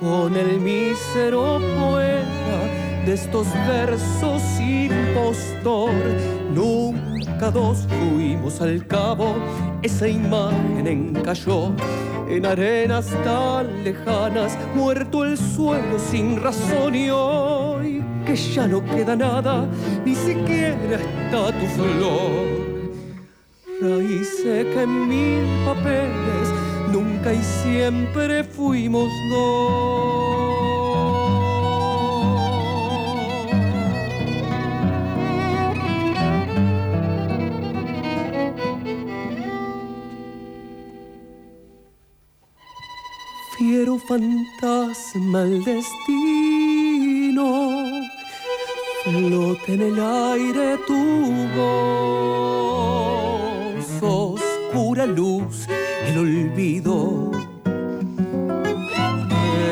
con 0.00 0.36
el 0.36 0.60
mísero 0.60 1.58
poeta 1.80 2.58
de 3.04 3.14
estos 3.14 3.48
versos 3.66 4.42
impostor. 4.60 5.90
Nunca 6.54 7.50
dos 7.50 7.88
fuimos 7.88 8.60
al 8.60 8.86
cabo, 8.86 9.34
esa 9.82 10.06
imagen 10.06 10.86
encalló 10.86 11.72
en 12.28 12.46
arenas 12.46 13.06
tan 13.24 13.82
lejanas, 13.82 14.56
muerto 14.76 15.24
el 15.24 15.36
suelo 15.36 15.98
sin 15.98 16.40
razón 16.40 16.94
y 16.94 17.10
hoy 17.10 17.67
que 18.28 18.36
ya 18.36 18.66
no 18.66 18.84
queda 18.84 19.16
nada, 19.16 19.66
ni 20.04 20.14
siquiera 20.14 20.96
está 21.00 21.50
tu 21.58 21.66
flor. 21.76 22.46
Raíz 23.80 24.28
seca 24.42 24.82
en 24.82 25.08
mil 25.08 25.46
papeles, 25.64 26.48
nunca 26.92 27.32
y 27.32 27.42
siempre 27.42 28.44
fuimos 28.44 29.08
dos. 29.30 30.18
Fiero 43.56 43.98
fantasma 43.98 45.42
el 45.42 45.64
destino, 45.64 46.47
flota 49.12 49.72
en 49.72 49.80
el 49.80 49.98
aire 49.98 50.76
tu 50.86 51.48
voz, 51.56 53.86
oscura 54.02 55.06
luz, 55.06 55.66
el 56.06 56.18
olvido, 56.18 57.30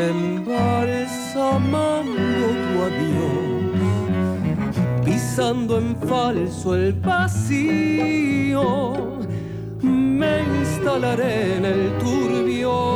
embalsamando 0.09 2.47
tu 2.65 2.73
adiós, 2.89 3.85
pisando 5.05 5.79
en 5.79 5.95
falso 6.09 6.75
el 6.75 6.95
vacío, 6.95 8.63
me 9.83 10.43
instalaré 10.61 11.57
en 11.57 11.65
el 11.65 11.99
turbión 11.99 12.87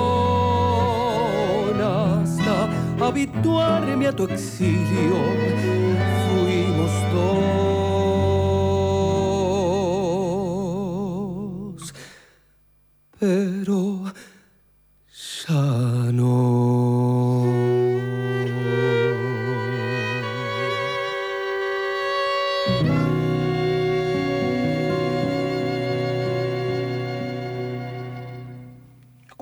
hasta 1.81 2.68
habituarme 3.05 4.07
a 4.07 4.12
tu 4.12 4.24
exilio. 4.24 6.10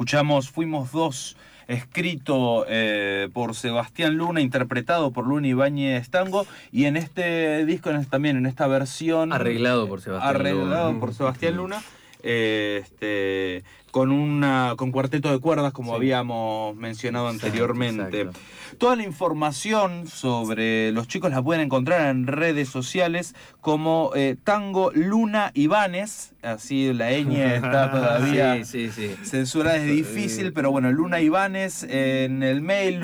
Escuchamos 0.08 0.48
Fuimos 0.48 0.90
Dos, 0.90 1.36
escrito 1.66 2.64
eh, 2.66 3.28
por 3.34 3.54
Sebastián 3.54 4.16
Luna, 4.16 4.40
interpretado 4.40 5.10
por 5.10 5.26
Luna 5.26 5.48
Ibáñez 5.48 6.08
Tango, 6.08 6.46
y 6.72 6.86
en 6.86 6.96
este 6.96 7.66
disco 7.66 7.90
en 7.90 7.96
este- 7.96 8.10
también, 8.12 8.38
en 8.38 8.46
esta 8.46 8.66
versión... 8.68 9.34
Arreglado 9.34 9.86
por 9.86 10.00
Sebastián 10.00 10.34
Arreglado 10.34 10.88
Luna. 10.92 11.00
por 11.00 11.12
Sebastián 11.14 11.56
Luna, 11.58 11.82
eh, 12.22 12.81
este, 12.83 13.64
con, 13.90 14.11
una, 14.12 14.74
con 14.76 14.92
cuarteto 14.92 15.31
de 15.31 15.38
cuerdas, 15.38 15.72
como 15.72 15.94
habíamos 15.94 16.76
mencionado 16.76 17.28
anteriormente. 17.28 18.20
exacto. 18.22 18.40
Toda 18.78 18.96
la 18.96 19.02
información 19.02 20.07
sobre 20.07 20.92
los 20.92 21.09
chicos 21.09 21.31
la 21.31 21.42
pueden 21.42 21.62
encontrar 21.64 22.09
en 22.11 22.26
redes 22.26 22.68
sociales 22.68 23.35
como 23.61 24.12
eh, 24.14 24.37
Tango 24.44 24.90
Luna 24.94 25.50
Ibanes, 25.54 26.33
así 26.42 26.92
la 26.92 27.11
ñ 27.12 27.33
está 27.57 27.90
todavía 27.90 28.62
Sí, 28.64 28.90
sí, 28.90 29.16
sí. 29.16 29.16
censurada, 29.24 29.76
es 29.78 29.87
difícil, 29.87 30.52
pero 30.52 30.70
bueno, 30.70 30.92
Luna 30.92 31.20
Ibanes 31.20 31.83
en 31.85 32.42
el 32.42 32.61
mail, 32.61 33.00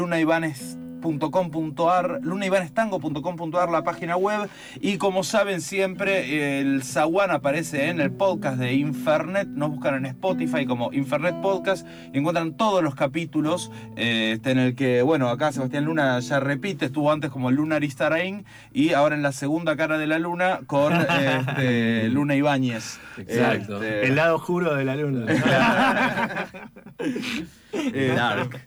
lunaibanes.com.ar, 1.04 2.20
lunaibanestango.com.ar 2.22 3.70
la 3.70 3.84
página 3.84 4.16
web 4.16 4.48
y 4.80 4.96
como 4.96 5.22
saben 5.22 5.60
siempre 5.60 6.60
el 6.60 6.82
Zaguán 6.82 7.30
aparece 7.30 7.88
en 7.88 8.00
el 8.00 8.10
podcast 8.10 8.58
de 8.58 8.72
Infernet, 8.74 9.48
nos 9.48 9.70
buscan 9.70 9.96
en 9.96 10.06
Spotify 10.06 10.66
como 10.66 10.92
Infernet 10.92 11.40
Podcast 11.40 11.86
y 12.12 12.18
encuentran 12.18 12.56
todos 12.56 12.82
los 12.82 12.94
capítulos 12.94 13.70
eh, 13.96 14.32
este, 14.34 14.52
en 14.52 14.58
el 14.58 14.74
que, 14.74 15.02
bueno, 15.02 15.28
acá 15.28 15.52
Sebastián 15.52 15.84
Luna 15.84 16.18
ya 16.20 16.40
repite, 16.40 16.86
estuvo 16.86 17.12
antes 17.12 17.30
como 17.30 17.50
Lunar 17.50 17.84
Istarain 17.84 18.44
y 18.72 18.92
ahora 18.94 19.14
en 19.14 19.22
la 19.22 19.32
segunda 19.32 19.76
cara 19.76 19.98
de 19.98 20.06
la 20.06 20.18
luna 20.18 20.60
con 20.66 20.92
este, 21.10 22.08
Luna 22.08 22.34
Ibáñez. 22.34 22.98
Exacto. 23.18 23.82
Este, 23.82 24.06
El 24.06 24.16
lado 24.16 24.36
oscuro 24.36 24.74
de 24.74 24.84
la 24.84 24.96
luna. 24.96 25.26
eh, 27.72 28.12
Dark. 28.16 28.60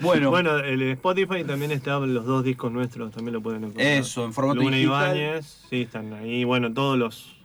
bueno, 0.00 0.30
Bueno, 0.30 0.58
el 0.66 0.82
Spotify 0.82 1.44
también 1.44 1.70
están 1.72 2.12
los 2.12 2.24
dos 2.24 2.44
discos 2.44 2.72
nuestros, 2.72 3.12
también 3.12 3.34
lo 3.34 3.42
pueden 3.42 3.64
encontrar. 3.64 3.86
Eso, 3.86 4.24
en 4.24 4.32
formato 4.32 4.60
Luna 4.60 4.76
digital. 4.76 5.16
Ibáñez, 5.16 5.66
sí, 5.70 5.82
están 5.82 6.12
ahí. 6.12 6.44
Bueno, 6.44 6.72
todos 6.72 6.98
los, 6.98 7.35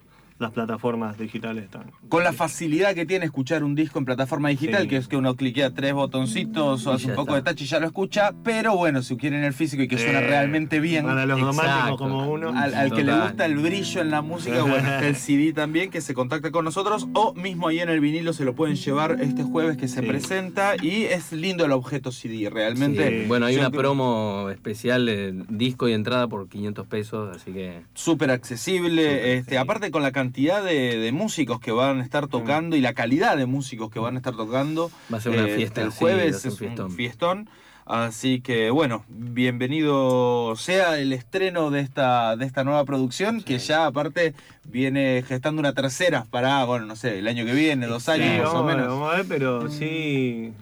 las 0.41 0.51
plataformas 0.51 1.17
digitales 1.17 1.65
están. 1.65 1.91
Con 2.10 2.23
la 2.23 2.34
facilidad 2.34 2.93
que 2.95 3.06
tiene 3.06 3.25
escuchar 3.25 3.63
un 3.63 3.75
disco 3.75 3.99
en 3.99 4.06
plataforma 4.06 4.49
digital, 4.49 4.84
Sí. 4.84 4.88
que 4.89 4.97
es 4.97 5.08
que 5.08 5.15
uno 5.17 5.36
cliquea 5.36 5.71
tres 5.73 5.93
botoncitos 5.93 6.86
o 6.88 6.91
hace 6.93 7.08
un 7.10 7.15
poco 7.15 7.38
está. 7.38 7.51
de 7.51 7.56
touch 7.56 7.62
y 7.62 7.65
ya 7.65 7.80
lo 7.80 7.86
escucha, 7.86 8.32
pero 8.43 8.75
bueno, 8.75 9.01
si 9.04 9.15
quieren 9.17 9.43
el 9.43 9.54
físico 9.54 9.84
y 9.84 9.88
que 9.88 9.97
suena 9.97 10.19
Eh, 10.19 10.27
realmente 10.27 10.80
bien, 10.80 11.06
Para 11.06 11.25
los 11.25 11.39
románticos 11.39 11.97
como 11.97 12.30
uno. 12.32 12.49
al, 12.49 12.73
al 12.73 12.91
que 12.91 13.04
le 13.04 13.13
gusta 13.13 13.45
el 13.45 13.56
brillo 13.58 14.01
en 14.01 14.10
la 14.12 14.21
música, 14.21 14.62
bueno, 14.63 14.77
está 14.77 15.08
el 15.08 15.15
CD 15.15 15.54
también, 15.54 15.89
que 15.91 16.01
se 16.01 16.13
contacta 16.13 16.51
con 16.51 16.65
nosotros, 16.65 17.08
o 17.13 17.34
mismo 17.36 17.67
ahí 17.67 17.80
en 17.80 17.89
el 17.89 17.99
vinilo 17.99 18.34
se 18.34 18.43
lo 18.43 18.56
pueden 18.56 18.75
llevar 18.75 19.17
este 19.21 19.43
jueves 19.43 19.77
que 19.77 19.88
se 19.88 20.01
Sí. 20.01 20.08
presenta, 20.08 20.73
y 20.82 21.04
es 21.04 21.32
lindo 21.32 21.65
el 21.65 21.71
objeto 21.71 22.12
CD, 22.12 22.49
realmente. 22.49 23.21
Sí, 23.21 23.27
Bueno, 23.27 23.45
hay 23.45 23.54
yo 23.56 23.62
una 23.62 23.69
creo- 23.69 23.82
promo 23.82 24.49
especial 24.49 25.06
de 25.06 25.43
disco 25.49 25.88
y 25.88 25.93
entrada 25.93 26.27
por 26.27 26.49
500 26.49 26.88
pesos, 26.88 27.36
así 27.36 27.51
que 27.51 27.82
súper 27.93 28.32
accesible, 28.32 29.04
este, 29.04 29.32
accesible. 29.32 29.58
aparte 29.60 29.91
con 29.91 30.01
la 30.01 30.12
cantidad 30.12 30.30
de, 30.31 30.97
de 30.97 31.11
músicos 31.11 31.59
que 31.59 31.71
van 31.71 31.99
a 31.99 32.03
estar 32.03 32.27
tocando 32.27 32.75
y 32.75 32.81
la 32.81 32.93
calidad 32.93 33.37
de 33.37 33.45
músicos 33.45 33.89
que 33.91 33.99
van 33.99 34.15
a 34.15 34.17
estar 34.17 34.35
tocando. 34.35 34.89
Va 35.13 35.17
a 35.17 35.21
ser 35.21 35.33
una 35.33 35.47
eh, 35.47 35.55
fiesta, 35.55 35.81
El 35.81 35.91
sí, 35.91 35.97
jueves 35.99 36.45
un 36.45 36.51
es 36.51 36.61
un 36.61 36.91
fiestón. 36.91 37.49
Así 37.85 38.41
que 38.41 38.69
bueno, 38.69 39.03
bienvenido 39.09 40.55
sea 40.55 40.97
el 40.99 41.11
estreno 41.13 41.71
de 41.71 41.81
esta, 41.81 42.35
de 42.37 42.45
esta 42.45 42.63
nueva 42.63 42.85
producción, 42.85 43.41
que 43.41 43.57
ya 43.59 43.87
aparte 43.87 44.33
viene 44.63 45.23
gestando 45.27 45.59
una 45.59 45.73
tercera 45.73 46.25
para, 46.29 46.63
bueno, 46.65 46.85
no 46.85 46.95
sé, 46.95 47.19
el 47.19 47.27
año 47.27 47.43
que 47.43 47.53
viene, 47.53 47.87
dos 47.87 48.03
Sí, 48.03 48.11
años 48.11 48.43
más 48.43 48.53
o 48.53 48.63
vamos, 48.63 48.63
a 48.63 48.65
ver, 48.67 48.75
menos. 48.77 48.93
vamos 48.93 49.13
a 49.13 49.17
ver, 49.17 49.25
pero 49.27 49.69
sí 49.69 50.53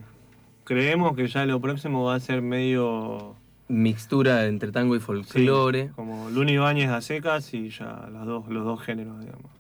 creemos 0.63 1.15
que 1.15 1.27
ya 1.27 1.45
lo 1.45 1.59
próximo 1.59 2.03
va 2.05 2.15
a 2.15 2.19
ser 2.19 2.41
medio 2.41 3.35
mixtura 3.67 4.45
entre 4.47 4.71
tango 4.71 4.95
y 4.95 4.99
sí, 4.99 5.05
folclore. 5.05 5.89
como 5.95 6.29
Luni 6.29 6.53
Ibáñez 6.53 6.89
a 6.89 7.01
secas 7.01 7.53
y 7.53 7.69
ya 7.69 8.09
las 8.11 8.25
dos, 8.25 8.47
los 8.47 8.65
dos 8.65 8.81
géneros, 8.81 9.19
digamos. 9.19 9.51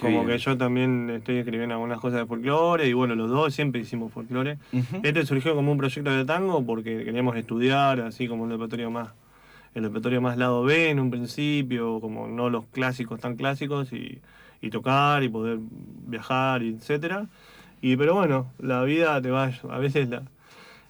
Como 0.00 0.24
bien. 0.24 0.26
que 0.26 0.38
yo 0.38 0.56
también 0.56 1.10
estoy 1.10 1.36
escribiendo 1.38 1.74
algunas 1.74 2.00
cosas 2.00 2.20
de 2.20 2.26
folclore 2.26 2.88
y 2.88 2.92
bueno, 2.92 3.14
los 3.14 3.30
dos 3.30 3.54
siempre 3.54 3.80
hicimos 3.80 4.12
folclore. 4.12 4.58
Este 5.02 5.24
surgió 5.26 5.54
como 5.54 5.72
un 5.72 5.78
proyecto 5.78 6.10
de 6.10 6.24
tango 6.24 6.64
porque 6.64 7.04
queríamos 7.04 7.36
estudiar 7.36 8.00
así 8.00 8.26
como 8.28 8.44
el 8.44 8.50
repertorio 8.52 8.90
más 8.90 9.08
el 9.74 9.84
repertorio 9.84 10.20
más 10.20 10.36
lado 10.36 10.64
B 10.64 10.90
en 10.90 10.98
un 10.98 11.10
principio, 11.10 12.00
como 12.00 12.26
no 12.26 12.50
los 12.50 12.64
clásicos 12.72 13.20
tan 13.20 13.36
clásicos 13.36 13.92
y, 13.92 14.18
y 14.60 14.70
tocar 14.70 15.22
y 15.22 15.28
poder 15.28 15.58
viajar 16.06 16.62
y 16.64 16.70
etcétera. 16.70 17.26
Y 17.80 17.96
pero 17.96 18.14
bueno, 18.14 18.48
la 18.58 18.82
vida 18.82 19.22
te 19.22 19.30
va 19.30 19.52
a 19.70 19.78
veces 19.78 20.08
la, 20.08 20.22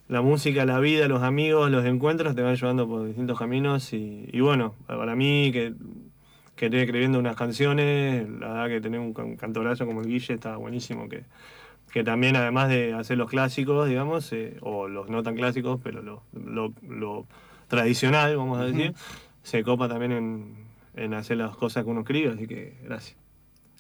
la 0.09 0.23
música, 0.23 0.65
la 0.65 0.81
vida, 0.81 1.09
los 1.09 1.23
amigos, 1.23 1.71
los 1.71 1.85
encuentros 1.85 2.35
te 2.35 2.43
van 2.43 2.57
llevando 2.57 2.89
por 2.89 3.07
distintos 3.07 3.39
caminos 3.39 3.93
y, 3.93 4.29
y 4.33 4.41
bueno, 4.41 4.75
para 4.87 5.15
mí 5.15 5.51
que 5.53 5.75
que 6.61 6.67
estoy 6.67 6.81
escribiendo 6.81 7.19
unas 7.19 7.37
canciones, 7.37 8.29
la 8.29 8.49
verdad 8.49 8.69
que 8.69 8.81
tener 8.83 9.01
un, 9.01 9.15
can- 9.15 9.37
cantorazo 9.37 9.87
como 9.87 10.03
el 10.03 10.07
Guille 10.09 10.35
está 10.35 10.59
buenísimo, 10.59 11.09
que, 11.09 11.23
que 11.91 12.05
también 12.05 12.37
además 12.37 12.69
de 12.69 12.93
hacer 12.93 13.17
los 13.17 13.31
clásicos, 13.31 13.89
digamos, 13.89 14.31
eh, 14.35 14.59
o 14.61 14.87
los 14.87 15.09
no 15.09 15.23
tan 15.23 15.37
clásicos, 15.37 15.81
pero 15.83 16.03
lo, 16.03 16.23
lo- 16.35 16.75
lo 16.87 17.27
tradicional, 17.69 18.37
vamos 18.37 18.59
a 18.61 18.65
decir, 18.67 18.93
se 19.43 19.63
copa 19.63 19.89
también 19.89 20.13
en, 20.13 20.55
en 20.97 21.15
hacer 21.15 21.39
las 21.39 21.57
cosas 21.57 21.83
que 21.85 21.91
uno 21.91 22.01
escribe, 22.01 22.35
así 22.35 22.47
que 22.47 22.75
gracias. 22.85 23.17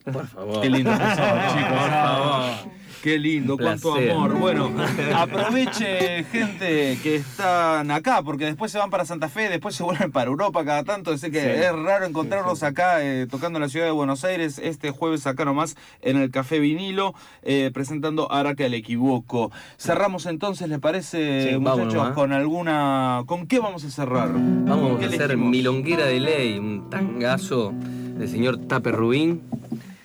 Por 0.04 0.26
favor. 0.26 0.60
Qué 0.62 0.70
lindo 0.70 0.90
que 0.90 0.96
son, 0.98 1.14
chicos. 1.14 1.78
por 1.78 1.90
favor. 1.90 2.80
Qué 3.02 3.18
lindo, 3.18 3.56
cuánto 3.56 3.94
amor. 3.94 4.38
Bueno, 4.38 4.70
aproveche, 5.14 6.22
gente 6.24 6.98
que 7.02 7.16
están 7.16 7.90
acá, 7.90 8.20
porque 8.22 8.44
después 8.44 8.70
se 8.70 8.76
van 8.76 8.90
para 8.90 9.06
Santa 9.06 9.30
Fe, 9.30 9.48
después 9.48 9.74
se 9.74 9.82
vuelven 9.82 10.12
para 10.12 10.28
Europa 10.28 10.62
cada 10.66 10.84
tanto. 10.84 11.10
Así 11.12 11.30
que 11.30 11.40
Sí. 11.40 11.46
es 11.48 11.72
raro 11.72 12.04
encontrarlos 12.04 12.62
acá 12.62 13.02
eh, 13.02 13.26
tocando 13.26 13.56
en 13.58 13.62
la 13.62 13.68
ciudad 13.70 13.86
de 13.86 13.92
Buenos 13.92 14.22
Aires 14.24 14.58
este 14.62 14.90
jueves 14.90 15.26
acá 15.26 15.46
nomás 15.46 15.76
en 16.02 16.18
el 16.18 16.30
Café 16.30 16.58
Vinilo, 16.58 17.14
eh, 17.42 17.70
presentando 17.72 18.30
Araca 18.30 18.66
el 18.66 18.74
Equivoco. 18.74 19.50
Cerramos 19.78 20.26
entonces, 20.26 20.68
¿les 20.68 20.78
parece, 20.78 21.56
muchachos? 21.58 22.10
con 22.10 22.32
alguna. 22.34 23.22
¿Con 23.24 23.46
qué 23.46 23.60
vamos 23.60 23.82
a 23.84 23.90
cerrar? 23.90 24.28
Vamos 24.34 24.98
¿Qué 24.98 25.06
a 25.06 25.08
hacer? 25.08 25.38
Milonguera 25.38 26.04
de 26.04 26.20
Ley, 26.20 26.58
un 26.58 26.90
tangazo 26.90 27.72
del 27.72 28.28
señor 28.28 28.58
Tape 28.66 28.92
Rubín. 28.92 29.40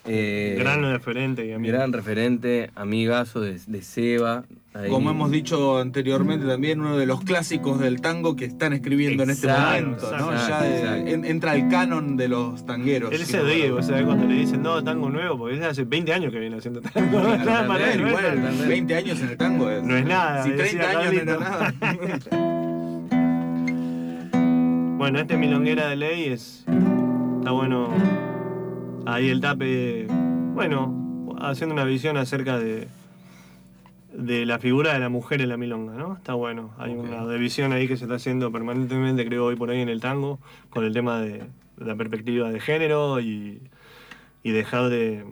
Eh, 0.07 0.55
Gran 0.59 0.83
referente 0.83 1.47
y 1.47 1.51
amigo. 1.51 1.73
gran 1.73 1.91
referente, 1.91 2.69
amigazo 2.75 3.41
de, 3.41 3.59
de 3.65 3.81
Seba. 3.81 4.43
ahí. 4.75 4.87
Como 4.89 5.09
hemos 5.09 5.31
dicho 5.31 5.79
anteriormente, 5.79 6.45
también 6.45 6.79
uno 6.79 6.95
de 6.95 7.07
los 7.07 7.21
clásicos 7.21 7.79
del 7.79 8.01
tango 8.01 8.35
que 8.35 8.45
están 8.45 8.73
escribiendo 8.73 9.23
en 9.23 9.31
este 9.31 9.47
Exacto, 9.47 9.81
momento, 9.87 10.11
¿no? 10.17 10.31
exacto, 10.33 10.47
ya 10.47 10.61
de- 10.61 10.77
exacto. 10.79 11.07
en- 11.07 11.25
entra 11.25 11.55
el 11.55 11.67
canon 11.69 12.17
de 12.17 12.27
los 12.27 12.63
tangueros. 12.67 13.11
Él 13.13 13.25
se 13.25 13.41
ríe, 13.41 13.71
o 13.71 13.81
sea, 13.81 14.03
cuando 14.05 14.27
le 14.27 14.35
dicen, 14.35 14.61
no, 14.61 14.83
tango 14.83 15.09
nuevo, 15.09 15.39
porque 15.39 15.63
hace 15.65 15.85
20 15.85 16.13
años 16.13 16.31
que 16.31 16.39
viene 16.39 16.57
haciendo 16.57 16.81
tango. 16.81 17.21
Claro, 17.41 17.67
Para 17.67 17.85
también, 17.85 17.91
él, 17.91 18.01
no 18.01 18.07
es 18.07 18.11
igual, 18.19 18.43
nada. 18.43 18.67
20 18.67 18.95
años 18.95 19.19
en 19.21 19.29
el 19.29 19.37
tango 19.37 19.69
es, 19.71 19.83
No 19.83 19.97
es 19.97 20.05
nada, 20.05 20.43
Si 20.43 20.51
decía 20.51 20.81
30 20.81 20.99
años 20.99 21.13
no 21.25 21.31
era 21.31 21.39
nada. 21.39 21.73
Bueno, 24.97 25.19
este 25.19 25.37
Milonguera 25.37 25.89
de 25.89 25.95
Ley 25.97 26.25
es. 26.29 26.63
Está 27.39 27.51
bueno. 27.51 27.89
Ahí 29.05 29.29
el 29.29 29.39
tape. 29.39 30.07
Bueno, 30.53 31.35
haciendo 31.39 31.73
una 31.73 31.83
visión 31.85 32.17
acerca 32.17 32.57
de. 32.57 32.87
De 34.13 34.45
la 34.45 34.59
figura 34.59 34.93
de 34.93 34.99
la 34.99 35.09
mujer 35.09 35.41
en 35.41 35.49
la 35.49 35.57
milonga, 35.57 35.93
¿no? 35.95 36.15
Está 36.15 36.35
bueno. 36.35 36.71
Hay 36.77 36.93
una 36.93 37.27
división 37.27 37.73
ahí 37.73 37.85
que 37.85 37.97
se 37.97 38.05
está 38.05 38.15
haciendo 38.15 38.49
permanentemente, 38.49 39.25
creo, 39.25 39.43
hoy 39.45 39.57
por 39.57 39.69
ahí 39.69 39.81
en 39.81 39.89
el 39.89 39.99
tango, 39.99 40.39
con 40.69 40.85
el 40.85 40.93
tema 40.93 41.19
de, 41.19 41.43
de 41.75 41.85
la 41.85 41.95
perspectiva 41.95 42.49
de 42.49 42.61
género 42.61 43.19
y, 43.19 43.59
y 44.41 44.51
dejar 44.51 44.87
de. 44.87 45.25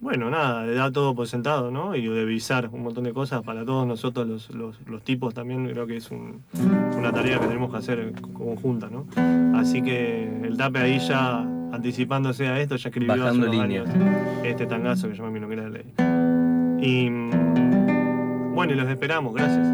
Bueno, 0.00 0.30
nada, 0.30 0.64
de 0.64 0.74
dar 0.74 0.92
todo 0.92 1.14
por 1.14 1.28
sentado, 1.28 1.70
¿no? 1.70 1.94
Y 1.94 2.08
de 2.08 2.24
visar 2.24 2.70
un 2.72 2.82
montón 2.82 3.04
de 3.04 3.12
cosas 3.12 3.42
para 3.42 3.66
todos 3.66 3.86
nosotros, 3.86 4.26
los, 4.26 4.48
los, 4.48 4.80
los 4.88 5.02
tipos 5.02 5.34
también, 5.34 5.68
creo 5.68 5.86
que 5.86 5.98
es 5.98 6.10
un, 6.10 6.42
una 6.96 7.12
tarea 7.12 7.38
que 7.38 7.48
tenemos 7.48 7.70
que 7.70 7.76
hacer 7.76 8.14
conjunta, 8.32 8.88
¿no? 8.88 9.04
Así 9.58 9.82
que 9.82 10.24
el 10.42 10.56
tape 10.56 10.78
ahí 10.78 10.98
ya 11.00 11.46
anticipándose 11.72 12.48
a 12.48 12.60
esto, 12.60 12.76
ya 12.76 12.88
escribió 12.88 13.26
hace 13.26 13.38
unos 13.38 13.50
línea. 13.50 13.82
años 13.82 13.94
este 14.44 14.66
tangazo 14.66 15.08
que 15.08 15.14
se 15.14 15.18
llama 15.18 15.30
Milonguera 15.32 15.64
de 15.64 15.70
Ley. 15.70 15.84
Y 16.82 17.08
bueno, 18.54 18.72
y 18.72 18.76
los 18.76 18.88
esperamos, 18.88 19.34
gracias. 19.34 19.66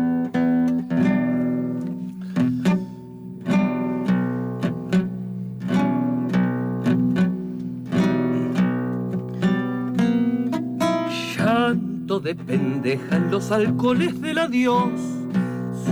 Llanto 11.37 12.21
de 12.21 12.35
pendeja 12.35 13.17
en 13.17 13.31
los 13.31 13.51
alcoholes 13.51 14.21
del 14.21 14.39
adiós, 14.39 14.91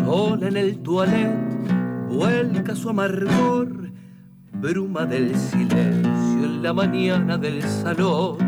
sola 0.05 0.49
en 0.49 0.57
el 0.57 0.79
toilet, 0.79 1.31
vuelca 2.09 2.75
su 2.75 2.91
amargor, 2.91 3.84
bruma 4.65 5.05
del 5.05 5.37
silencio 5.37 6.43
en 6.43 6.63
la 6.63 6.73
mañana 6.73 7.37
del 7.37 7.63
salón, 7.63 8.39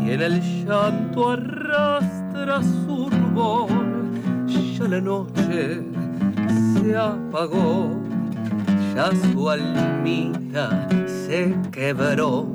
y 0.00 0.12
en 0.12 0.22
el 0.22 0.40
llanto 0.64 1.30
arrastra 1.30 2.62
su 2.62 3.10
rubor, 3.10 3.68
ya 4.46 4.86
la 4.86 5.00
noche 5.00 5.82
se 6.72 6.96
apagó, 6.96 7.96
ya 8.94 9.10
su 9.32 9.50
almita 9.50 10.88
se 11.26 11.52
quebró. 11.72 12.46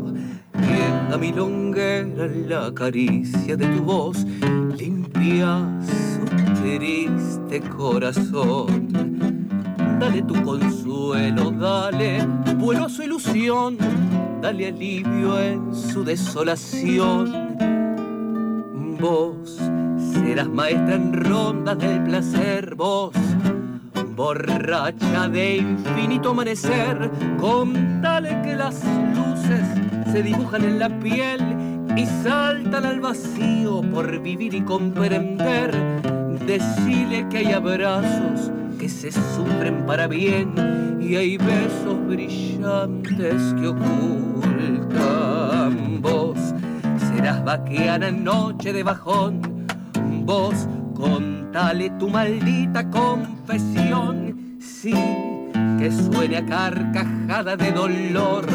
Y 0.55 0.71
en 0.87 1.11
la 1.11 1.17
milonguera 1.17 2.27
la 2.47 2.73
caricia 2.73 3.57
de 3.57 3.65
tu 3.75 3.83
voz 3.83 4.25
limpia 4.77 5.67
su 5.81 6.61
triste 6.61 7.59
corazón. 7.75 9.12
Dale 9.99 10.21
tu 10.23 10.41
consuelo, 10.43 11.51
dale 11.51 12.25
vuelo 12.57 12.85
a 12.85 12.89
su 12.89 13.03
ilusión, 13.03 13.77
dale 14.41 14.67
alivio 14.67 15.39
en 15.39 15.73
su 15.73 16.03
desolación. 16.03 17.57
Vos 18.99 19.59
serás 20.13 20.49
maestra 20.49 20.95
en 20.95 21.13
rondas 21.13 21.77
del 21.77 22.03
placer, 22.03 22.75
vos 22.75 23.13
borracha 24.15 25.27
de 25.27 25.57
infinito 25.57 26.29
amanecer, 26.31 27.09
contale 27.39 28.41
que 28.43 28.55
las 28.55 28.83
luces 29.15 29.67
se 30.11 30.21
dibujan 30.21 30.63
en 30.63 30.79
la 30.79 30.89
piel 30.99 31.41
y 31.97 32.05
saltan 32.23 32.85
al 32.85 32.99
vacío 32.99 33.81
por 33.81 34.19
vivir 34.21 34.53
y 34.53 34.61
comprender. 34.61 35.71
Decile 36.45 37.27
que 37.29 37.37
hay 37.39 37.53
abrazos 37.53 38.51
que 38.83 38.89
se 38.89 39.11
sufren 39.13 39.85
para 39.85 40.07
bien 40.07 40.99
y 40.99 41.15
hay 41.15 41.37
besos 41.37 42.05
brillantes 42.05 43.41
que 43.57 43.67
ocultan. 43.69 44.91
Vos 46.01 46.37
serás 46.97 47.41
vaqueana 47.45 48.09
en 48.09 48.25
noche 48.25 48.73
de 48.73 48.83
bajón, 48.83 49.65
vos 50.25 50.67
contale 50.95 51.91
tu 51.91 52.09
maldita 52.09 52.89
confesión, 52.89 54.57
sí, 54.59 54.93
que 55.79 55.89
suene 55.89 56.39
a 56.39 56.45
carcajada 56.45 57.55
de 57.55 57.71
dolor, 57.71 58.45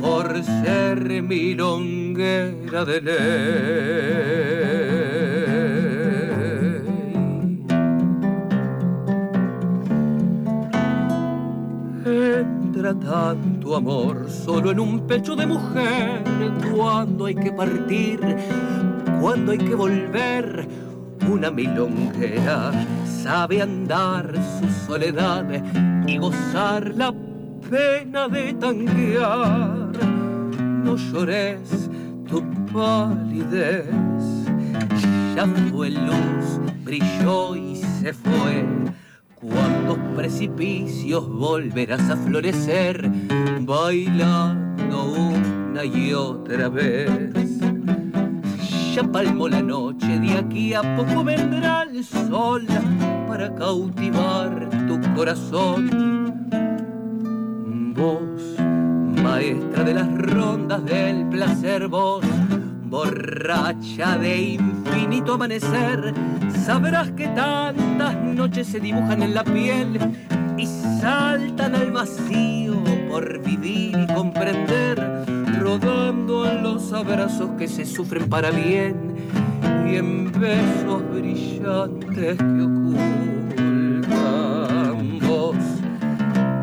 por 0.00 0.42
ser 0.42 1.22
milonguera 1.22 2.84
de 2.84 3.00
ley. 3.00 4.37
Tanto 12.94 13.76
amor 13.76 14.30
solo 14.30 14.70
en 14.70 14.80
un 14.80 15.06
pecho 15.06 15.36
de 15.36 15.46
mujer 15.46 16.24
cuando 16.74 17.26
hay 17.26 17.34
que 17.34 17.52
partir, 17.52 18.18
cuando 19.20 19.52
hay 19.52 19.58
que 19.58 19.74
volver. 19.74 20.66
Una 21.30 21.50
milonguera 21.50 22.72
sabe 23.04 23.60
andar 23.60 24.32
su 24.58 24.86
soledad 24.86 25.44
y 26.06 26.16
gozar 26.16 26.94
la 26.94 27.12
pena 27.68 28.26
de 28.26 28.54
tanguear. 28.54 29.90
No 30.82 30.96
llores 30.96 31.90
tu 32.26 32.42
palidez, 32.72 33.84
ya 35.36 35.46
fue 35.70 35.90
luz, 35.90 36.58
brilló 36.84 37.54
y 37.54 37.76
se 37.76 38.14
fue. 38.14 38.87
Cuántos 39.40 39.98
precipicios 40.16 41.28
volverás 41.28 42.10
a 42.10 42.16
florecer, 42.16 43.10
bailando 43.60 45.12
una 45.12 45.84
y 45.84 46.12
otra 46.12 46.68
vez. 46.68 47.10
Ya 48.94 49.04
palmó 49.04 49.48
la 49.48 49.62
noche, 49.62 50.18
de 50.18 50.38
aquí 50.38 50.74
a 50.74 50.82
poco 50.96 51.22
vendrá 51.22 51.82
el 51.82 52.04
sol 52.04 52.66
para 53.28 53.54
cautivar 53.54 54.68
tu 54.88 55.00
corazón 55.14 56.18
vos, 57.98 58.56
maestra 59.22 59.82
de 59.82 59.94
las 59.94 60.08
rondas 60.18 60.84
del 60.84 61.28
placer, 61.28 61.88
vos, 61.88 62.24
borracha 62.84 64.16
de 64.16 64.52
infinito 64.52 65.34
amanecer, 65.34 66.14
sabrás 66.64 67.10
que 67.12 67.26
tantas 67.28 68.14
noches 68.38 68.68
se 68.68 68.78
dibujan 68.78 69.20
en 69.20 69.34
la 69.34 69.42
piel 69.42 69.98
y 70.56 70.64
saltan 71.00 71.74
al 71.74 71.90
vacío 71.90 72.76
por 73.10 73.42
vivir 73.42 73.98
y 73.98 74.06
comprender, 74.14 74.96
rodando 75.58 76.48
en 76.48 76.62
los 76.62 76.92
abrazos 76.92 77.50
que 77.58 77.66
se 77.66 77.84
sufren 77.84 78.28
para 78.28 78.52
bien 78.52 79.16
y 79.90 79.96
en 79.96 80.30
besos 80.30 81.02
brillantes 81.10 82.38
que 82.38 82.62
ocultan 82.62 83.18
vos 85.20 85.56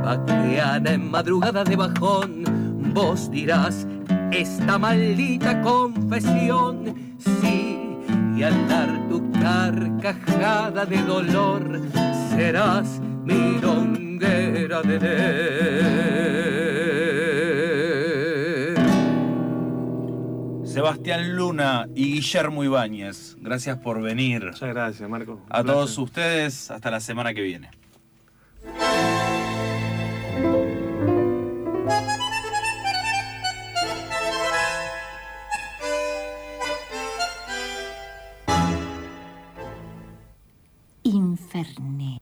vaqueana 0.05 0.93
en 0.93 1.11
madrugada 1.11 1.65
de 1.65 1.75
bajón, 1.75 2.91
vos 2.93 3.29
dirás 3.29 3.85
esta 4.31 4.77
maldita 4.77 5.61
confesión, 5.61 7.04
y 8.35 8.43
al 8.43 8.67
dar 8.67 9.07
tu 9.07 9.31
carcajada 9.31 10.85
de 10.85 11.01
dolor, 11.03 11.81
serás 12.29 12.99
mi 13.23 13.59
longuera 13.59 14.81
de 14.81 14.99
ley. 14.99 16.25
Sebastián 20.65 21.35
Luna 21.35 21.87
y 21.95 22.15
Guillermo 22.15 22.63
Ibáñez, 22.65 23.37
gracias 23.39 23.77
por 23.77 24.01
venir. 24.01 24.43
Muchas 24.43 24.69
gracias, 24.69 25.09
Marco. 25.09 25.39
A 25.49 25.63
todos 25.63 25.97
ustedes, 25.97 26.69
hasta 26.69 26.91
la 26.91 26.99
semana 26.99 27.33
que 27.33 27.41
viene. 27.41 27.69